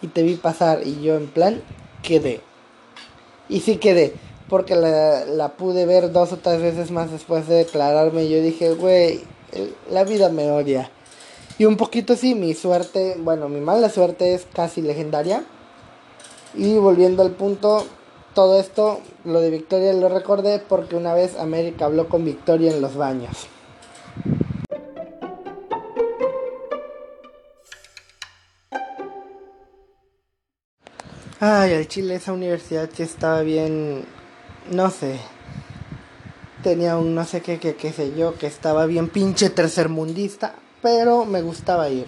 y 0.00 0.06
te 0.06 0.22
vi 0.22 0.36
pasar 0.36 0.86
y 0.86 1.02
yo 1.02 1.16
en 1.16 1.26
plan 1.26 1.60
quedé. 2.02 2.40
Y 3.48 3.60
sí 3.60 3.78
quedé, 3.78 4.14
porque 4.48 4.76
la, 4.76 5.24
la 5.24 5.56
pude 5.56 5.86
ver 5.86 6.12
dos 6.12 6.32
o 6.32 6.36
tres 6.36 6.62
veces 6.62 6.92
más 6.92 7.10
después 7.10 7.48
de 7.48 7.56
declararme. 7.56 8.24
Y 8.24 8.30
yo 8.30 8.40
dije, 8.40 8.70
güey, 8.70 9.22
la 9.90 10.04
vida 10.04 10.28
me 10.28 10.50
odia. 10.50 10.90
Y 11.58 11.64
un 11.64 11.76
poquito 11.76 12.14
sí, 12.14 12.36
mi 12.36 12.54
suerte, 12.54 13.16
bueno, 13.18 13.48
mi 13.48 13.60
mala 13.60 13.90
suerte 13.90 14.32
es 14.32 14.46
casi 14.52 14.80
legendaria. 14.80 15.44
Y 16.54 16.76
volviendo 16.76 17.22
al 17.24 17.32
punto, 17.32 17.84
todo 18.32 18.60
esto, 18.60 19.00
lo 19.24 19.40
de 19.40 19.50
Victoria 19.50 19.92
lo 19.92 20.08
recordé 20.08 20.60
porque 20.60 20.94
una 20.94 21.14
vez 21.14 21.36
América 21.36 21.86
habló 21.86 22.08
con 22.08 22.24
Victoria 22.24 22.70
en 22.70 22.80
los 22.80 22.94
baños. 22.94 23.48
Ay, 31.40 31.74
al 31.74 31.88
Chile 31.88 32.14
esa 32.14 32.32
universidad 32.32 32.88
sí 32.92 33.02
estaba 33.02 33.42
bien, 33.42 34.04
no 34.70 34.90
sé. 34.90 35.18
Tenía 36.62 36.96
un 36.96 37.16
no 37.16 37.24
sé 37.24 37.40
qué, 37.42 37.58
qué, 37.58 37.74
qué 37.74 37.92
sé 37.92 38.14
yo, 38.16 38.36
que 38.38 38.46
estaba 38.46 38.86
bien 38.86 39.08
pinche 39.08 39.50
tercermundista, 39.50 40.54
pero 40.82 41.24
me 41.24 41.42
gustaba 41.42 41.88
ir. 41.88 42.06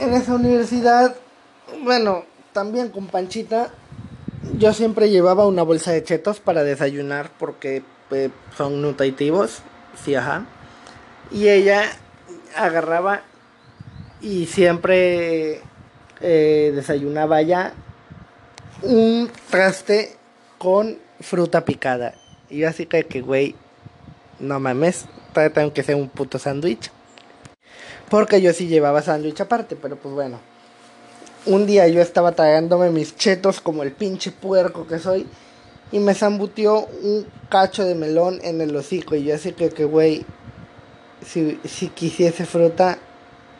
En 0.00 0.14
esa 0.14 0.34
universidad, 0.34 1.14
bueno, 1.84 2.24
también 2.52 2.90
con 2.90 3.06
Panchita, 3.06 3.70
yo 4.58 4.72
siempre 4.72 5.10
llevaba 5.10 5.46
una 5.46 5.62
bolsa 5.62 5.92
de 5.92 6.02
chetos 6.02 6.40
para 6.40 6.64
desayunar 6.64 7.30
porque 7.38 7.82
son 8.56 8.82
nutritivos, 8.82 9.62
sí, 10.04 10.14
ajá. 10.14 10.46
Y 11.30 11.48
ella 11.48 11.84
agarraba 12.56 13.22
y 14.20 14.46
siempre 14.46 15.60
eh, 16.20 16.72
desayunaba 16.74 17.42
ya 17.42 17.72
un 18.82 19.30
traste 19.50 20.16
con 20.58 20.98
fruta 21.20 21.64
picada. 21.64 22.14
Y 22.50 22.58
yo 22.58 22.68
así 22.68 22.86
que, 22.86 23.20
güey, 23.22 23.54
no 24.38 24.60
mames, 24.60 25.06
tengo 25.32 25.72
que 25.72 25.82
ser 25.82 25.96
un 25.96 26.08
puto 26.08 26.38
sándwich. 26.38 26.90
Porque 28.08 28.40
yo 28.40 28.52
sí 28.52 28.66
llevaba 28.66 29.02
sándwich 29.02 29.40
aparte, 29.40 29.76
pero 29.76 29.96
pues 29.96 30.14
bueno. 30.14 30.38
Un 31.46 31.66
día 31.66 31.88
yo 31.88 32.00
estaba 32.00 32.32
tragándome 32.32 32.90
mis 32.90 33.16
chetos 33.16 33.60
como 33.60 33.82
el 33.82 33.92
pinche 33.92 34.30
puerco 34.30 34.86
que 34.86 34.98
soy. 34.98 35.26
Y 35.90 35.98
me 35.98 36.14
zambutió 36.14 36.86
un 37.02 37.26
cacho 37.48 37.84
de 37.84 37.94
melón 37.94 38.38
en 38.42 38.60
el 38.60 38.74
hocico. 38.76 39.14
Y 39.14 39.24
yo 39.24 39.34
así 39.34 39.52
que, 39.52 39.70
que 39.70 39.84
güey, 39.84 40.24
si, 41.24 41.58
si 41.64 41.88
quisiese 41.88 42.46
fruta, 42.46 42.98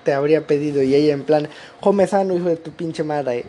te 0.04 0.12
habría 0.12 0.46
pedido. 0.46 0.82
Y 0.82 0.94
ella 0.94 1.12
en 1.12 1.24
plan, 1.24 1.48
come 1.80 2.06
sano, 2.06 2.34
hijo 2.34 2.48
de 2.48 2.56
tu 2.56 2.70
pinche 2.72 3.04
madre. 3.04 3.44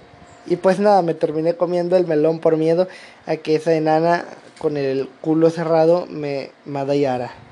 Y 0.45 0.57
pues 0.57 0.79
nada, 0.79 1.01
me 1.01 1.13
terminé 1.13 1.55
comiendo 1.55 1.95
el 1.95 2.05
melón 2.05 2.39
por 2.39 2.57
miedo 2.57 2.87
a 3.25 3.37
que 3.37 3.55
esa 3.55 3.73
enana 3.73 4.25
con 4.57 4.77
el 4.77 5.09
culo 5.21 5.49
cerrado 5.49 6.05
me 6.07 6.51
madallara. 6.65 7.42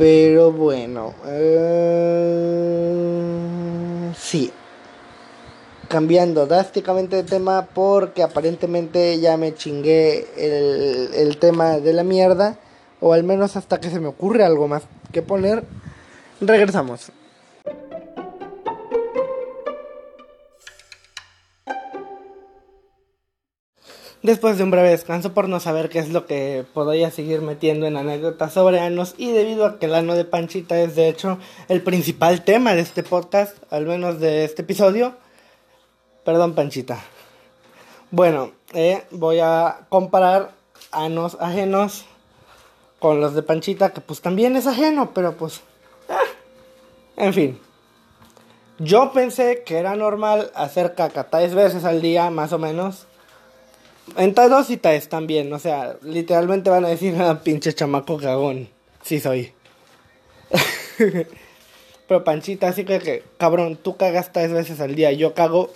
Pero 0.00 0.50
bueno, 0.50 1.14
eh, 1.26 1.74
sí. 4.16 4.50
Cambiando 5.88 6.46
drásticamente 6.46 7.16
de 7.16 7.24
tema 7.24 7.68
porque 7.74 8.22
aparentemente 8.22 9.20
ya 9.20 9.36
me 9.36 9.54
chingué 9.54 10.26
el, 10.38 11.10
el 11.12 11.36
tema 11.36 11.80
de 11.80 11.92
la 11.92 12.02
mierda. 12.02 12.56
O 13.00 13.12
al 13.12 13.24
menos 13.24 13.56
hasta 13.56 13.78
que 13.78 13.90
se 13.90 14.00
me 14.00 14.08
ocurre 14.08 14.42
algo 14.42 14.68
más 14.68 14.84
que 15.12 15.20
poner. 15.20 15.64
Regresamos. 16.40 17.12
Después 24.22 24.58
de 24.58 24.64
un 24.64 24.70
breve 24.70 24.90
descanso 24.90 25.32
por 25.32 25.48
no 25.48 25.60
saber 25.60 25.88
qué 25.88 25.98
es 25.98 26.10
lo 26.10 26.26
que 26.26 26.66
podría 26.74 27.10
seguir 27.10 27.40
metiendo 27.40 27.86
en 27.86 27.96
anécdotas 27.96 28.52
sobre 28.52 28.78
anos 28.78 29.14
y 29.16 29.32
debido 29.32 29.64
a 29.64 29.78
que 29.78 29.86
el 29.86 29.94
ano 29.94 30.14
de 30.14 30.26
Panchita 30.26 30.78
es 30.78 30.94
de 30.94 31.08
hecho 31.08 31.38
el 31.68 31.80
principal 31.82 32.44
tema 32.44 32.74
de 32.74 32.82
este 32.82 33.02
podcast, 33.02 33.56
al 33.72 33.86
menos 33.86 34.20
de 34.20 34.44
este 34.44 34.60
episodio. 34.60 35.14
Perdón 36.22 36.54
Panchita. 36.54 37.00
Bueno, 38.10 38.52
eh, 38.74 39.04
voy 39.10 39.38
a 39.40 39.86
comparar 39.88 40.50
anos 40.92 41.38
ajenos 41.40 42.04
con 42.98 43.22
los 43.22 43.34
de 43.34 43.42
Panchita, 43.42 43.94
que 43.94 44.02
pues 44.02 44.20
también 44.20 44.54
es 44.54 44.66
ajeno, 44.66 45.12
pero 45.14 45.34
pues... 45.38 45.62
Eh, 46.10 46.14
en 47.16 47.32
fin. 47.32 47.58
Yo 48.78 49.12
pensé 49.12 49.62
que 49.64 49.78
era 49.78 49.96
normal 49.96 50.50
hacer 50.54 50.94
caca 50.94 51.30
tres 51.30 51.54
veces 51.54 51.84
al 51.84 52.02
día, 52.02 52.28
más 52.28 52.52
o 52.52 52.58
menos 52.58 53.06
en 54.16 54.34
dos 54.34 54.70
y 54.70 54.76
tres 54.76 55.08
también, 55.08 55.52
o 55.52 55.58
sea, 55.58 55.96
literalmente 56.02 56.70
van 56.70 56.84
a 56.84 56.88
decir, 56.88 57.16
ah, 57.20 57.40
pinche 57.42 57.72
chamaco 57.72 58.18
cagón. 58.18 58.68
Sí 59.02 59.20
soy. 59.20 59.52
Pero 62.08 62.24
Panchita, 62.24 62.68
así 62.68 62.84
que, 62.84 62.98
que, 62.98 63.22
cabrón, 63.38 63.78
tú 63.80 63.96
cagas 63.96 64.32
tres 64.32 64.52
veces 64.52 64.80
al 64.80 64.94
día. 64.94 65.12
Yo 65.12 65.34
cago 65.34 65.70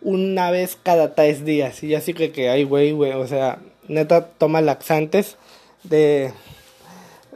una 0.00 0.50
vez 0.50 0.78
cada 0.82 1.14
tres 1.14 1.44
días. 1.44 1.82
Y 1.82 1.94
así 1.94 2.14
que, 2.14 2.30
que, 2.30 2.48
ay, 2.48 2.64
güey, 2.64 2.92
güey, 2.92 3.12
o 3.12 3.26
sea, 3.26 3.58
neta, 3.88 4.28
toma 4.28 4.60
laxantes 4.60 5.36
de, 5.82 6.32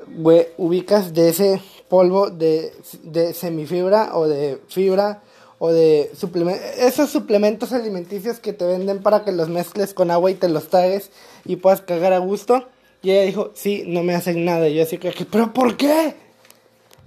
güey, 0.09 0.47
ubicas 0.57 1.13
de 1.13 1.29
ese 1.31 1.61
polvo 1.89 2.31
de, 2.31 2.73
de 3.03 3.35
semifibra 3.35 4.17
o 4.17 4.29
de 4.29 4.59
fibra 4.69 5.23
o 5.59 5.73
de 5.73 6.11
suplementos, 6.17 6.65
esos 6.79 7.11
suplementos 7.11 7.73
alimenticios 7.73 8.39
que 8.39 8.53
te 8.53 8.65
venden 8.65 9.03
para 9.03 9.25
que 9.25 9.33
los 9.33 9.49
mezcles 9.49 9.95
con 9.95 10.11
agua 10.11 10.31
y 10.31 10.35
te 10.35 10.49
los 10.49 10.69
tragues 10.69 11.11
y 11.45 11.57
puedas 11.57 11.81
cagar 11.81 12.13
a 12.13 12.19
gusto. 12.19 12.69
Y 13.03 13.11
ella 13.13 13.23
dijo, 13.23 13.53
sí, 13.55 13.85
no 13.87 14.03
me 14.03 14.15
hacen 14.15 14.45
nada. 14.45 14.69
Y 14.69 14.75
yo 14.75 14.83
así 14.83 14.99
que, 14.99 15.13
pero 15.31 15.53
¿por 15.53 15.77
qué? 15.77 16.15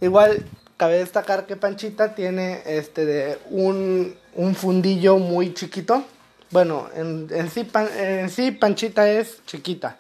Igual, 0.02 0.46
cabe 0.78 1.00
destacar 1.00 1.46
que 1.46 1.58
Panchita 1.58 2.16
tiene 2.16 2.62
este 2.66 3.06
de 3.06 3.38
un, 3.50 4.16
un 4.36 4.56
fundillo 4.56 5.18
muy 5.18 5.54
chiquito. 5.54 6.04
Bueno, 6.52 6.88
en, 6.96 7.28
en, 7.32 7.50
sí, 7.52 7.68
en 7.98 8.30
sí 8.30 8.52
Panchita 8.52 9.10
es 9.10 9.46
chiquita. 9.46 9.98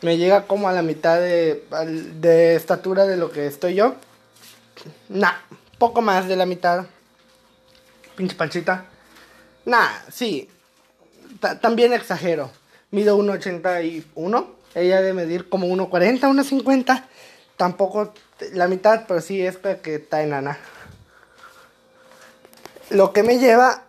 Me 0.00 0.16
llega 0.16 0.46
como 0.46 0.68
a 0.68 0.72
la 0.72 0.82
mitad 0.82 1.20
de, 1.20 1.64
de 2.20 2.56
estatura 2.56 3.06
de 3.06 3.16
lo 3.16 3.30
que 3.30 3.46
estoy 3.46 3.74
yo. 3.74 3.94
Nah, 5.08 5.34
poco 5.78 6.02
más 6.02 6.26
de 6.26 6.34
la 6.34 6.46
mitad 6.46 6.86
pinche 8.22 8.36
panchita. 8.36 8.84
Nah, 9.64 9.88
sí. 10.08 10.48
también 11.60 11.92
exagero. 11.92 12.50
Mido 12.92 13.18
1,81. 13.18 14.46
Ella 14.74 15.00
debe 15.00 15.12
medir 15.12 15.48
como 15.48 15.66
1,40, 15.66 16.20
1,50. 16.20 17.04
Tampoco 17.56 18.14
la 18.52 18.68
mitad, 18.68 19.04
pero 19.08 19.20
sí 19.20 19.44
es 19.44 19.56
que 19.56 19.96
está 19.96 20.22
enana. 20.22 20.56
Lo 22.90 23.12
que 23.12 23.22
me 23.22 23.38
lleva 23.38 23.82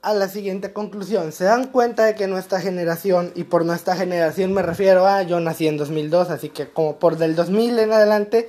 a 0.00 0.14
la 0.14 0.28
siguiente 0.28 0.72
conclusión. 0.72 1.32
Se 1.32 1.44
dan 1.44 1.66
cuenta 1.66 2.04
de 2.04 2.14
que 2.14 2.28
nuestra 2.28 2.60
generación, 2.60 3.32
y 3.34 3.44
por 3.44 3.64
nuestra 3.64 3.96
generación 3.96 4.52
me 4.52 4.62
refiero 4.62 5.06
a 5.06 5.22
yo 5.22 5.40
nací 5.40 5.66
en 5.66 5.76
2002, 5.76 6.30
así 6.30 6.48
que 6.48 6.68
como 6.68 6.96
por 6.96 7.16
del 7.16 7.34
2000 7.34 7.78
en 7.80 7.92
adelante, 7.92 8.48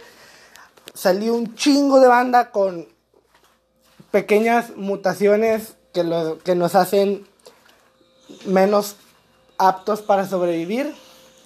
salió 0.93 1.33
un 1.33 1.55
chingo 1.55 1.99
de 1.99 2.07
banda 2.07 2.51
con 2.51 2.87
pequeñas 4.11 4.75
mutaciones 4.75 5.75
que, 5.93 6.03
lo, 6.03 6.37
que 6.39 6.55
nos 6.55 6.75
hacen 6.75 7.27
menos 8.45 8.95
aptos 9.57 10.01
para 10.01 10.27
sobrevivir. 10.27 10.93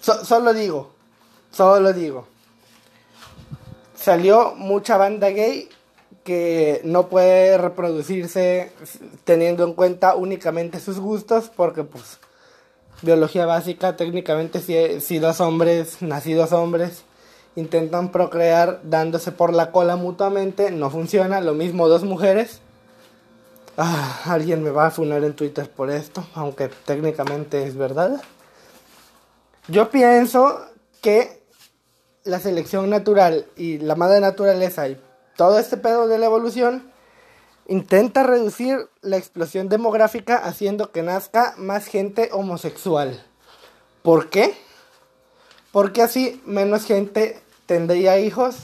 solo 0.00 0.52
digo, 0.52 0.90
solo 1.50 1.92
digo. 1.92 2.26
Salió 3.94 4.54
mucha 4.56 4.96
banda 4.96 5.28
gay 5.28 5.68
que 6.24 6.80
no 6.84 7.08
puede 7.08 7.58
reproducirse 7.58 8.72
teniendo 9.24 9.64
en 9.64 9.74
cuenta 9.74 10.14
únicamente 10.14 10.80
sus 10.80 10.98
gustos 10.98 11.50
porque 11.54 11.82
pues 11.84 12.18
biología 13.02 13.46
básica 13.46 13.96
técnicamente 13.96 14.60
si, 14.60 15.00
si 15.00 15.18
dos 15.18 15.40
hombres 15.40 16.00
nacidos 16.00 16.52
hombres 16.52 17.02
intentan 17.56 18.10
procrear 18.10 18.80
dándose 18.84 19.32
por 19.32 19.52
la 19.52 19.70
cola 19.70 19.96
mutuamente, 19.96 20.70
no 20.70 20.90
funciona, 20.90 21.40
lo 21.40 21.54
mismo 21.54 21.88
dos 21.88 22.04
mujeres. 22.04 22.60
Ah, 23.76 24.20
alguien 24.26 24.62
me 24.62 24.70
va 24.70 24.86
a 24.86 24.90
funar 24.90 25.24
en 25.24 25.34
Twitter 25.34 25.70
por 25.70 25.90
esto, 25.90 26.26
aunque 26.34 26.68
técnicamente 26.68 27.66
es 27.66 27.76
verdad. 27.76 28.22
Yo 29.68 29.90
pienso 29.90 30.60
que 31.00 31.42
la 32.24 32.38
selección 32.38 32.90
natural 32.90 33.46
y 33.56 33.78
la 33.78 33.94
madre 33.94 34.20
naturaleza 34.20 34.88
y 34.88 35.00
todo 35.36 35.58
este 35.58 35.76
pedo 35.76 36.08
de 36.08 36.18
la 36.18 36.26
evolución 36.26 36.92
intenta 37.66 38.22
reducir 38.22 38.88
la 39.00 39.16
explosión 39.16 39.68
demográfica 39.68 40.36
haciendo 40.36 40.92
que 40.92 41.02
nazca 41.02 41.54
más 41.56 41.86
gente 41.86 42.28
homosexual. 42.32 43.24
¿Por 44.02 44.30
qué? 44.30 44.54
Porque 45.72 46.02
así 46.02 46.40
menos 46.46 46.84
gente 46.84 47.40
tendría 47.66 48.18
hijos. 48.20 48.56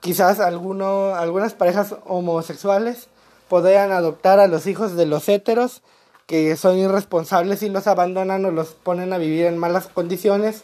Quizás 0.00 0.38
alguno, 0.38 1.14
algunas 1.14 1.54
parejas 1.54 1.96
homosexuales 2.04 3.08
podrían 3.48 3.90
adoptar 3.90 4.38
a 4.38 4.46
los 4.46 4.66
hijos 4.66 4.96
de 4.96 5.06
los 5.06 5.28
héteros 5.28 5.82
que 6.26 6.56
son 6.56 6.78
irresponsables 6.78 7.62
y 7.62 7.68
los 7.68 7.86
abandonan 7.86 8.44
o 8.44 8.50
los 8.50 8.68
ponen 8.68 9.12
a 9.12 9.18
vivir 9.18 9.46
en 9.46 9.58
malas 9.58 9.88
condiciones. 9.88 10.62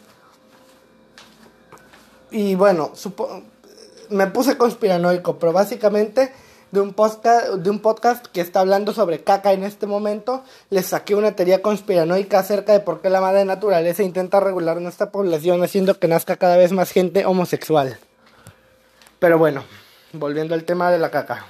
Y 2.31 2.55
bueno, 2.55 2.93
me 4.09 4.27
puse 4.29 4.57
conspiranoico, 4.57 5.39
pero 5.39 5.53
básicamente 5.53 6.33
de 6.73 6.81
un, 6.81 6.93
podcast, 6.93 7.49
de 7.49 7.71
un 7.71 7.81
podcast 7.81 8.27
que 8.27 8.41
está 8.41 8.61
hablando 8.61 8.93
sobre 8.93 9.23
caca 9.23 9.53
en 9.53 9.65
este 9.65 9.87
momento, 9.87 10.45
les 10.71 10.87
saqué 10.87 11.15
una 11.15 11.33
teoría 11.33 11.63
conspiranoica 11.63 12.39
acerca 12.39 12.73
de 12.73 12.81
por 12.81 13.01
qué 13.01 13.11
la 13.11 13.21
madre 13.21 13.45
naturaleza 13.45 14.03
intenta 14.03 14.41
regular 14.41 14.81
nuestra 14.81 15.11
población 15.11 15.63
haciendo 15.63 15.99
que 15.99 16.09
nazca 16.09 16.37
cada 16.37 16.57
vez 16.57 16.73
más 16.73 16.93
gente 16.93 17.27
homosexual. 17.27 17.99
Pero 19.19 19.39
bueno, 19.39 19.65
volviendo 20.13 20.55
al 20.55 20.65
tema 20.65 20.91
de 20.91 20.99
la 20.99 21.11
caca. 21.11 21.45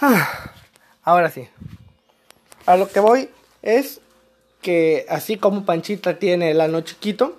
Ah, 0.00 0.52
ahora 1.02 1.30
sí. 1.30 1.48
A 2.66 2.76
lo 2.76 2.88
que 2.88 3.00
voy 3.00 3.30
es 3.62 4.00
que 4.64 5.04
así 5.10 5.36
como 5.36 5.66
Panchita 5.66 6.18
tiene 6.18 6.50
el 6.50 6.62
ano 6.62 6.80
chiquito, 6.80 7.38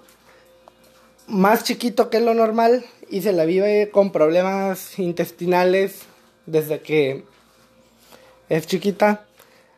más 1.26 1.64
chiquito 1.64 2.12
que 2.12 2.20
lo 2.20 2.36
normal 2.36 2.86
y 3.10 3.24
se 3.24 3.34
la 3.34 3.46
vive 3.46 3.90
con 3.92 4.12
problemas 4.12 5.00
intestinales 5.00 6.04
desde 6.46 6.82
que 6.82 7.24
es 8.48 8.68
chiquita. 8.68 9.26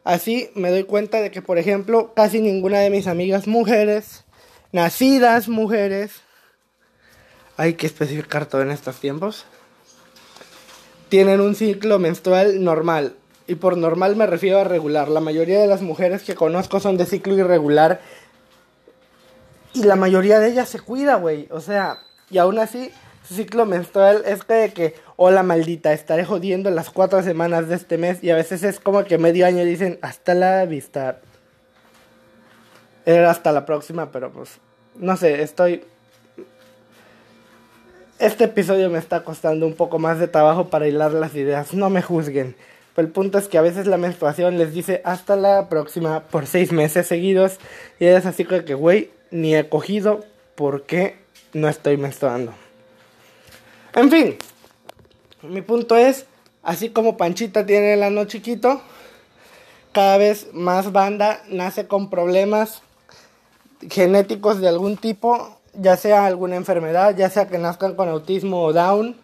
Así 0.03 0.49
me 0.55 0.71
doy 0.71 0.83
cuenta 0.83 1.21
de 1.21 1.31
que, 1.31 1.41
por 1.41 1.57
ejemplo, 1.57 2.13
casi 2.13 2.41
ninguna 2.41 2.79
de 2.79 2.89
mis 2.89 3.07
amigas 3.07 3.47
mujeres, 3.47 4.25
nacidas 4.73 5.47
mujeres, 5.47 6.11
hay 7.55 7.75
que 7.75 7.87
especificar 7.87 8.45
todo 8.45 8.61
en 8.61 8.71
estos 8.71 8.99
tiempos, 8.99 9.45
tienen 11.07 11.39
un 11.39 11.55
ciclo 11.55 11.97
menstrual 11.97 12.61
normal. 12.61 13.15
Y 13.47 13.55
por 13.55 13.77
normal 13.77 14.17
me 14.17 14.27
refiero 14.27 14.59
a 14.59 14.65
regular. 14.65 15.07
La 15.07 15.21
mayoría 15.21 15.59
de 15.59 15.67
las 15.67 15.81
mujeres 15.81 16.23
que 16.23 16.35
conozco 16.35 16.81
son 16.81 16.97
de 16.97 17.05
ciclo 17.05 17.33
irregular. 17.33 18.01
Y 19.73 19.83
la 19.83 19.95
mayoría 19.95 20.39
de 20.39 20.49
ellas 20.49 20.67
se 20.67 20.81
cuida, 20.81 21.15
güey. 21.15 21.47
O 21.49 21.61
sea, 21.61 21.99
y 22.29 22.39
aún 22.39 22.59
así, 22.59 22.91
su 23.25 23.35
ciclo 23.35 23.65
menstrual 23.65 24.23
es 24.25 24.45
de 24.47 24.73
que, 24.73 24.95
hola 25.15 25.43
maldita, 25.43 25.93
estaré 25.93 26.25
jodiendo 26.25 26.69
las 26.71 26.89
cuatro 26.89 27.23
semanas 27.23 27.69
de 27.69 27.75
este 27.75 27.97
mes. 27.97 28.21
Y 28.21 28.31
a 28.31 28.35
veces 28.35 28.63
es 28.63 28.81
como 28.81 29.05
que 29.05 29.17
medio 29.17 29.45
año 29.45 29.63
dicen, 29.63 29.97
hasta 30.01 30.33
la 30.33 30.65
vista. 30.65 31.21
Era 33.05 33.31
hasta 33.31 33.53
la 33.53 33.65
próxima, 33.65 34.11
pero 34.11 34.29
pues, 34.29 34.59
no 34.97 35.15
sé, 35.15 35.41
estoy... 35.41 35.85
Este 38.19 38.45
episodio 38.45 38.89
me 38.89 38.97
está 38.97 39.23
costando 39.23 39.65
un 39.65 39.75
poco 39.75 39.99
más 39.99 40.19
de 40.19 40.27
trabajo 40.27 40.69
para 40.69 40.87
hilar 40.87 41.13
las 41.13 41.33
ideas. 41.35 41.73
No 41.73 41.89
me 41.89 42.01
juzguen 42.01 42.57
el 42.97 43.09
punto 43.09 43.37
es 43.37 43.47
que 43.47 43.57
a 43.57 43.61
veces 43.61 43.85
la 43.87 43.97
menstruación 43.97 44.57
les 44.57 44.73
dice 44.73 45.01
hasta 45.05 45.35
la 45.35 45.69
próxima 45.69 46.21
por 46.23 46.47
seis 46.47 46.71
meses 46.71 47.07
seguidos. 47.07 47.57
Y 47.99 48.05
es 48.05 48.25
así 48.25 48.43
que, 48.43 48.73
güey, 48.73 49.11
ni 49.31 49.55
he 49.55 49.69
cogido 49.69 50.25
porque 50.55 51.15
no 51.53 51.69
estoy 51.69 51.97
menstruando. 51.97 52.53
En 53.93 54.09
fin, 54.09 54.37
mi 55.43 55.61
punto 55.61 55.95
es, 55.95 56.25
así 56.63 56.89
como 56.89 57.17
Panchita 57.17 57.65
tiene 57.65 57.93
el 57.93 58.03
ano 58.03 58.25
chiquito, 58.25 58.81
cada 59.91 60.17
vez 60.17 60.47
más 60.53 60.91
banda 60.91 61.41
nace 61.49 61.87
con 61.87 62.09
problemas 62.09 62.81
genéticos 63.89 64.59
de 64.59 64.67
algún 64.67 64.97
tipo, 64.97 65.59
ya 65.73 65.97
sea 65.97 66.25
alguna 66.25 66.55
enfermedad, 66.55 67.15
ya 67.15 67.29
sea 67.29 67.47
que 67.47 67.57
nazcan 67.57 67.95
con 67.95 68.09
autismo 68.09 68.63
o 68.63 68.73
Down, 68.73 69.15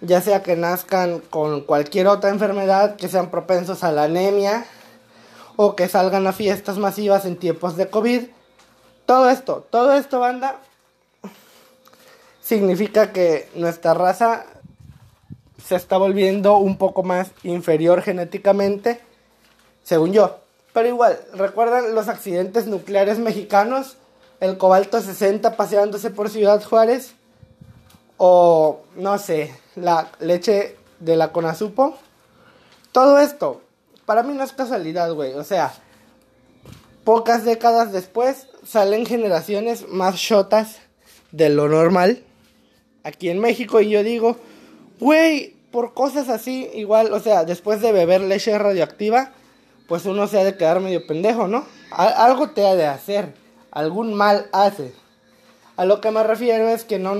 ya 0.00 0.20
sea 0.20 0.42
que 0.42 0.56
nazcan 0.56 1.20
con 1.20 1.62
cualquier 1.62 2.06
otra 2.08 2.30
enfermedad, 2.30 2.96
que 2.96 3.08
sean 3.08 3.30
propensos 3.30 3.84
a 3.84 3.92
la 3.92 4.04
anemia 4.04 4.66
o 5.56 5.74
que 5.74 5.88
salgan 5.88 6.26
a 6.26 6.32
fiestas 6.32 6.78
masivas 6.78 7.24
en 7.24 7.36
tiempos 7.36 7.76
de 7.76 7.88
COVID. 7.88 8.24
Todo 9.06 9.30
esto, 9.30 9.66
todo 9.70 9.94
esto, 9.94 10.20
banda, 10.20 10.60
significa 12.40 13.12
que 13.12 13.48
nuestra 13.54 13.94
raza 13.94 14.44
se 15.64 15.74
está 15.74 15.96
volviendo 15.96 16.58
un 16.58 16.76
poco 16.76 17.02
más 17.02 17.30
inferior 17.42 18.02
genéticamente, 18.02 19.00
según 19.82 20.12
yo. 20.12 20.38
Pero 20.72 20.88
igual, 20.88 21.18
¿recuerdan 21.32 21.94
los 21.94 22.08
accidentes 22.08 22.66
nucleares 22.66 23.18
mexicanos? 23.18 23.96
El 24.40 24.58
cobalto 24.58 25.00
60 25.00 25.56
paseándose 25.56 26.10
por 26.10 26.28
Ciudad 26.28 26.62
Juárez. 26.62 27.14
O, 28.16 28.80
no 28.96 29.18
sé, 29.18 29.54
la 29.74 30.10
leche 30.20 30.76
de 31.00 31.16
la 31.16 31.32
Conazupo. 31.32 31.96
Todo 32.92 33.18
esto, 33.18 33.60
para 34.06 34.22
mí 34.22 34.34
no 34.34 34.42
es 34.42 34.52
casualidad, 34.52 35.12
güey. 35.12 35.34
O 35.34 35.44
sea, 35.44 35.72
pocas 37.04 37.44
décadas 37.44 37.92
después 37.92 38.48
salen 38.64 39.06
generaciones 39.06 39.88
más 39.88 40.16
shotas 40.16 40.78
de 41.32 41.50
lo 41.50 41.68
normal 41.68 42.22
aquí 43.04 43.28
en 43.28 43.40
México. 43.40 43.80
Y 43.80 43.90
yo 43.90 44.02
digo, 44.02 44.36
güey, 44.98 45.54
por 45.70 45.92
cosas 45.92 46.28
así, 46.28 46.70
igual, 46.74 47.12
o 47.12 47.20
sea, 47.20 47.44
después 47.44 47.82
de 47.82 47.92
beber 47.92 48.22
leche 48.22 48.56
radioactiva 48.58 49.32
pues 49.88 50.04
uno 50.04 50.26
se 50.26 50.38
ha 50.38 50.44
de 50.44 50.56
quedar 50.56 50.80
medio 50.80 51.06
pendejo, 51.06 51.48
¿no? 51.48 51.64
algo 51.90 52.50
te 52.50 52.66
ha 52.66 52.74
de 52.74 52.86
hacer, 52.86 53.34
algún 53.70 54.14
mal 54.14 54.48
hace. 54.52 54.92
A 55.76 55.84
lo 55.84 56.00
que 56.00 56.10
me 56.10 56.22
refiero 56.22 56.68
es 56.68 56.84
que 56.84 56.98
no 56.98 57.14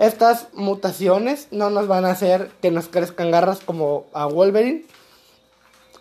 estas 0.00 0.48
mutaciones 0.54 1.48
no 1.50 1.68
nos 1.68 1.86
van 1.86 2.06
a 2.06 2.12
hacer 2.12 2.50
que 2.62 2.70
nos 2.70 2.88
crezcan 2.88 3.30
garras 3.30 3.60
como 3.60 4.06
a 4.14 4.24
Wolverine 4.24 4.86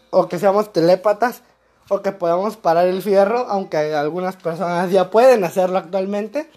o 0.10 0.30
que 0.30 0.40
seamos 0.40 0.72
telépatas 0.72 1.42
o 1.90 2.02
que 2.02 2.14
podamos 2.14 2.56
parar 2.56 2.88
el 2.88 3.02
fierro, 3.02 3.40
aunque 3.50 3.94
algunas 3.94 4.38
personas 4.38 4.90
ya 4.90 5.12
pueden 5.12 5.44
hacerlo 5.44 5.80
actualmente. 5.80 6.50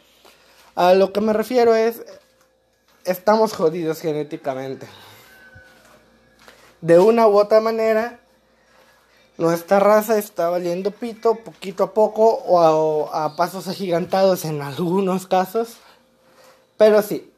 A 0.76 0.94
lo 0.94 1.12
que 1.12 1.20
me 1.20 1.32
refiero 1.32 1.74
es 1.74 2.04
estamos 3.04 3.54
jodidos 3.54 4.00
genéticamente. 4.00 4.86
De 6.80 7.00
una 7.00 7.26
u 7.26 7.36
otra 7.36 7.60
manera 7.60 8.20
nuestra 9.36 9.80
raza 9.80 10.16
está 10.16 10.48
valiendo 10.48 10.92
pito 10.92 11.34
poquito 11.34 11.82
a 11.82 11.92
poco 11.92 12.24
o 12.46 13.10
a, 13.12 13.34
pasos 13.34 13.66
agigantados 13.66 14.44
en 14.44 14.62
algunos 14.62 15.26
casos. 15.26 15.78
Pero 16.76 17.02
sí. 17.02 17.31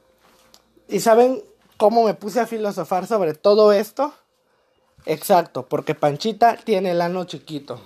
¿Y 0.88 1.00
saben 1.00 1.42
cómo 1.76 2.04
me 2.04 2.14
puse 2.14 2.40
a 2.40 2.46
filosofar 2.46 3.06
sobre 3.06 3.34
todo 3.34 3.72
esto? 3.72 4.12
Exacto, 5.06 5.66
porque 5.66 5.94
Panchita 5.94 6.56
tiene 6.56 6.92
el 6.92 7.00
ano 7.00 7.24
chiquito. 7.24 7.80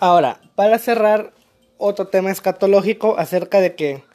Ahora, 0.00 0.40
para 0.54 0.78
cerrar, 0.78 1.32
otro 1.76 2.08
tema 2.08 2.30
escatológico 2.30 3.18
acerca 3.18 3.60
de 3.60 3.74
que 3.74 4.08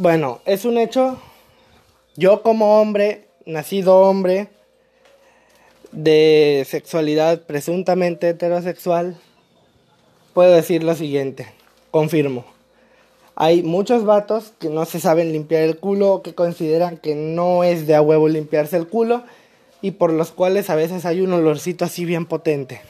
bueno, 0.00 0.40
es 0.44 0.64
un 0.64 0.78
hecho. 0.78 1.20
Yo 2.14 2.42
como 2.44 2.80
hombre, 2.80 3.26
nacido 3.46 3.98
hombre, 3.98 4.48
de 5.90 6.64
sexualidad 6.68 7.42
presuntamente 7.46 8.28
heterosexual, 8.28 9.20
puedo 10.32 10.54
decir 10.54 10.84
lo 10.84 10.94
siguiente, 10.94 11.46
confirmo. 11.90 12.44
Hay 13.34 13.62
muchos 13.62 14.04
vatos 14.04 14.52
que 14.58 14.68
no 14.68 14.84
se 14.84 14.98
saben 14.98 15.32
limpiar 15.32 15.62
el 15.62 15.78
culo 15.78 16.22
que 16.22 16.34
consideran 16.34 16.96
que 16.96 17.14
no 17.14 17.62
es 17.62 17.86
de 17.86 17.94
a 17.94 18.02
huevo 18.02 18.28
limpiarse 18.28 18.76
el 18.76 18.88
culo 18.88 19.22
y 19.80 19.92
por 19.92 20.12
los 20.12 20.32
cuales 20.32 20.70
a 20.70 20.74
veces 20.74 21.04
hay 21.04 21.20
un 21.20 21.32
olorcito 21.32 21.84
así 21.84 22.04
bien 22.04 22.26
potente. 22.26 22.80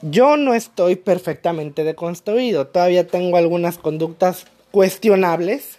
Yo 0.00 0.36
no 0.36 0.54
estoy 0.54 0.96
perfectamente 0.96 1.84
deconstruido, 1.84 2.66
todavía 2.66 3.06
tengo 3.06 3.36
algunas 3.36 3.78
conductas 3.78 4.46
cuestionables. 4.70 5.78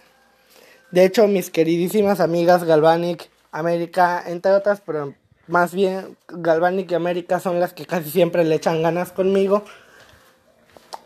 De 0.92 1.04
hecho, 1.04 1.26
mis 1.26 1.50
queridísimas 1.50 2.20
amigas 2.20 2.64
Galvanic, 2.64 3.28
América, 3.50 4.22
entre 4.26 4.52
otras, 4.52 4.80
pero 4.80 5.12
más 5.46 5.74
bien 5.74 6.16
Galvanic 6.28 6.90
y 6.90 6.94
América 6.94 7.40
son 7.40 7.60
las 7.60 7.74
que 7.74 7.84
casi 7.84 8.10
siempre 8.10 8.44
le 8.44 8.54
echan 8.54 8.82
ganas 8.82 9.12
conmigo. 9.12 9.64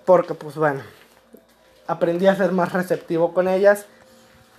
Porque, 0.09 0.33
pues 0.33 0.55
bueno, 0.55 0.81
aprendí 1.87 2.29
a 2.29 2.35
ser 2.35 2.53
más 2.53 2.73
receptivo 2.73 3.35
con 3.35 3.47
ellas. 3.47 3.85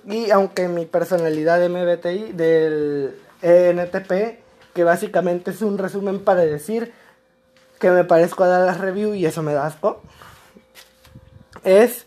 Y 0.06 0.30
aunque 0.30 0.68
mi 0.68 0.86
personalidad 0.86 1.60
de 1.60 1.70
MBTI 1.70 2.34
del 2.34 3.20
ENTP, 3.42 4.44
que 4.76 4.84
básicamente 4.84 5.50
es 5.50 5.64
un 5.64 5.80
resumen 5.80 6.24
para 6.24 6.42
decir 6.42 6.94
que 7.80 7.90
me 7.90 8.04
parezco 8.04 8.44
a 8.44 8.48
dar 8.48 8.68
las 8.68 8.80
review 8.80 9.16
y 9.16 9.26
eso 9.26 9.42
me 9.42 9.54
da 9.54 9.66
asco, 9.66 10.04
es 11.64 12.06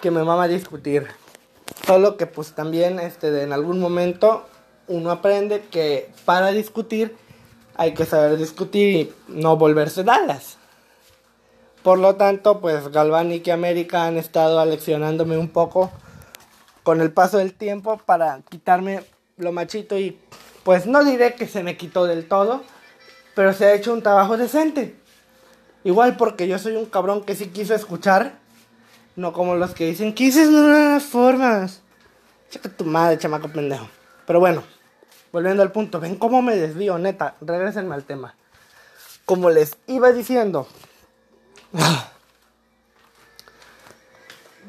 que 0.00 0.10
me 0.10 0.24
mama 0.24 0.48
discutir. 0.48 1.06
Solo 1.86 2.16
que 2.16 2.26
pues 2.26 2.52
también 2.52 2.98
este, 2.98 3.42
en 3.44 3.52
algún 3.52 3.78
momento 3.78 4.44
uno 4.88 5.12
aprende 5.12 5.60
que 5.70 6.10
para 6.24 6.48
discutir 6.48 7.14
hay 7.76 7.94
que 7.94 8.06
saber 8.06 8.38
discutir 8.38 8.96
y 8.96 9.14
no 9.28 9.56
volverse 9.56 10.02
dalas. 10.02 10.58
Por 11.82 11.98
lo 11.98 12.16
tanto, 12.16 12.60
pues 12.60 12.88
Galvanic 12.88 13.46
y 13.46 13.50
América 13.50 14.04
han 14.04 14.16
estado 14.16 14.60
aleccionándome 14.60 15.36
un 15.36 15.48
poco 15.48 15.90
con 16.82 17.00
el 17.00 17.12
paso 17.12 17.38
del 17.38 17.54
tiempo 17.54 17.98
para 17.98 18.40
quitarme 18.48 19.04
lo 19.36 19.52
machito 19.52 19.98
y 19.98 20.18
pues 20.64 20.86
no 20.86 21.04
diré 21.04 21.34
que 21.34 21.46
se 21.46 21.62
me 21.62 21.76
quitó 21.76 22.04
del 22.04 22.28
todo, 22.28 22.62
pero 23.34 23.52
se 23.52 23.66
ha 23.66 23.74
hecho 23.74 23.92
un 23.92 24.02
trabajo 24.02 24.36
decente. 24.36 24.96
Igual 25.84 26.16
porque 26.16 26.46
yo 26.46 26.58
soy 26.58 26.76
un 26.76 26.86
cabrón 26.86 27.24
que 27.24 27.34
sí 27.34 27.48
quiso 27.48 27.74
escuchar 27.74 28.42
no 29.16 29.32
como 29.32 29.56
los 29.56 29.74
que 29.74 29.86
dicen 29.86 30.14
que 30.14 30.24
dices 30.24 30.48
nuevas 30.50 31.04
formas. 31.04 31.82
Checa 32.50 32.68
tu 32.68 32.84
madre, 32.84 33.18
chamaco 33.18 33.48
pendejo. 33.48 33.88
Pero 34.26 34.40
bueno, 34.40 34.62
volviendo 35.32 35.62
al 35.62 35.72
punto, 35.72 36.00
ven 36.00 36.16
cómo 36.16 36.42
me 36.42 36.56
desvío, 36.56 36.98
neta. 36.98 37.36
Regrésenme 37.40 37.94
al 37.94 38.04
tema. 38.04 38.34
Como 39.24 39.50
les 39.50 39.76
iba 39.86 40.12
diciendo, 40.12 40.66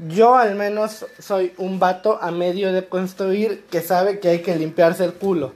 yo 0.08 0.36
al 0.36 0.56
menos 0.56 1.06
soy 1.20 1.54
un 1.58 1.80
vato 1.80 2.20
a 2.22 2.32
medio 2.32 2.74
de 2.74 2.88
construir 2.88 3.66
que 3.70 3.82
sabe 3.82 4.20
que 4.20 4.30
hay 4.30 4.42
que 4.42 4.56
limpiarse 4.56 5.06
el 5.06 5.14
culo. 5.14 5.54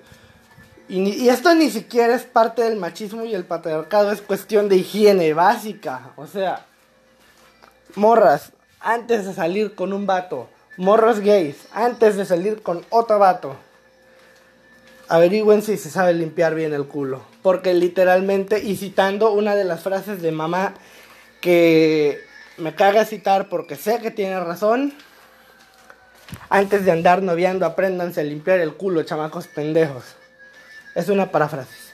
Y, 0.90 1.28
esto 1.28 1.54
ni 1.54 1.70
siquiera 1.70 2.16
es 2.16 2.24
parte 2.24 2.64
del 2.64 2.78
machismo 2.78 3.26
y 3.26 3.36
el 3.36 3.44
patriarcado, 3.44 4.12
es 4.12 4.22
cuestión 4.22 4.70
de 4.70 4.78
higiene 4.78 5.34
básica. 5.34 6.12
O 6.16 6.28
sea, 6.28 6.66
morras, 7.96 8.54
antes 8.80 9.26
de 9.26 9.34
salir 9.34 9.76
con 9.76 9.92
un 9.92 10.06
vato. 10.06 10.48
Morros 10.78 11.20
gays, 11.20 11.58
antes 11.74 12.16
de 12.16 12.26
salir 12.26 12.62
con 12.62 12.86
otro 12.90 13.20
vato. 13.20 13.58
Averigüen 15.10 15.62
si 15.62 15.78
se 15.78 15.90
sabe 15.90 16.14
limpiar 16.14 16.56
bien 16.56 16.74
el 16.74 16.88
culo. 16.88 17.22
Porque 17.42 17.74
literalmente, 17.74 18.64
y 18.64 18.78
citando 18.78 19.34
una 19.34 19.56
de 19.56 19.66
las 19.66 19.82
frases 19.82 20.22
de 20.22 20.32
mamá 20.32 20.76
que 21.42 22.22
me 22.58 22.76
caga 22.76 23.06
citar 23.06 23.50
porque 23.50 23.76
sé 23.76 24.00
que 24.00 24.12
tiene 24.12 24.40
razón. 24.40 24.94
Antes 26.50 26.86
de 26.86 26.92
andar 26.92 27.22
noviando, 27.22 27.66
apréndanse 27.66 28.22
a 28.22 28.24
limpiar 28.24 28.60
el 28.60 28.76
culo, 28.76 29.04
chamacos 29.04 29.48
pendejos. 29.48 30.04
Es 30.96 31.10
una 31.10 31.32
paráfrasis. 31.32 31.94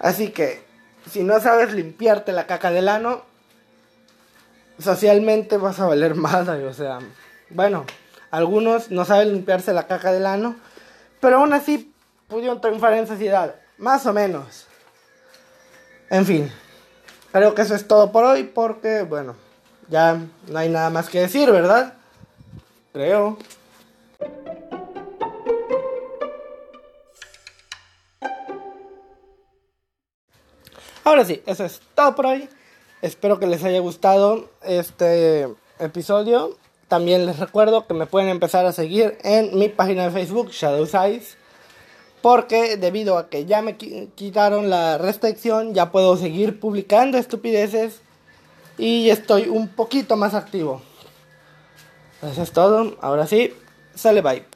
Así 0.00 0.30
que, 0.30 0.62
si 1.10 1.22
no 1.22 1.40
sabes 1.40 1.72
limpiarte 1.72 2.32
la 2.32 2.46
caca 2.46 2.70
del 2.70 2.88
ano, 2.88 3.24
socialmente 4.78 5.56
vas 5.56 5.80
a 5.80 5.86
valer 5.86 6.14
madre, 6.14 6.66
o 6.66 6.74
sea, 6.74 6.98
bueno, 7.50 7.86
algunos 8.30 8.90
no 8.90 9.04
saben 9.04 9.32
limpiarse 9.32 9.72
la 9.72 9.86
caca 9.86 10.12
del 10.12 10.26
ano, 10.26 10.56
pero 11.20 11.36
aún 11.36 11.52
así 11.52 11.94
pudieron 12.28 12.60
triunfar 12.60 12.94
en 12.94 13.06
sociedad, 13.06 13.54
más 13.78 14.04
o 14.06 14.12
menos. 14.12 14.66
En 16.10 16.26
fin, 16.26 16.52
creo 17.34 17.52
que 17.52 17.62
eso 17.62 17.74
es 17.74 17.88
todo 17.88 18.12
por 18.12 18.22
hoy 18.22 18.44
porque, 18.44 19.02
bueno, 19.02 19.34
ya 19.88 20.20
no 20.46 20.56
hay 20.56 20.68
nada 20.68 20.88
más 20.90 21.08
que 21.08 21.18
decir, 21.18 21.50
¿verdad? 21.50 21.94
Creo. 22.92 23.36
Ahora 31.02 31.24
sí, 31.24 31.42
eso 31.44 31.64
es 31.64 31.80
todo 31.96 32.14
por 32.14 32.26
hoy. 32.26 32.48
Espero 33.02 33.40
que 33.40 33.48
les 33.48 33.64
haya 33.64 33.80
gustado 33.80 34.48
este 34.62 35.48
episodio. 35.80 36.56
También 36.86 37.26
les 37.26 37.40
recuerdo 37.40 37.88
que 37.88 37.94
me 37.94 38.06
pueden 38.06 38.28
empezar 38.28 38.64
a 38.64 38.72
seguir 38.72 39.18
en 39.24 39.58
mi 39.58 39.68
página 39.68 40.04
de 40.04 40.12
Facebook, 40.12 40.50
Shadows 40.52 40.94
Eyes. 40.94 41.36
Porque 42.24 42.78
debido 42.78 43.18
a 43.18 43.28
que 43.28 43.44
ya 43.44 43.60
me 43.60 43.76
quitaron 43.76 44.70
la 44.70 44.96
restricción, 44.96 45.74
ya 45.74 45.92
puedo 45.92 46.16
seguir 46.16 46.58
publicando 46.58 47.18
estupideces 47.18 48.00
y 48.78 49.10
estoy 49.10 49.50
un 49.50 49.68
poquito 49.68 50.16
más 50.16 50.32
activo. 50.32 50.80
Eso 52.22 52.42
es 52.42 52.50
todo. 52.50 52.96
Ahora 53.02 53.26
sí, 53.26 53.52
sale 53.94 54.22
bye. 54.22 54.53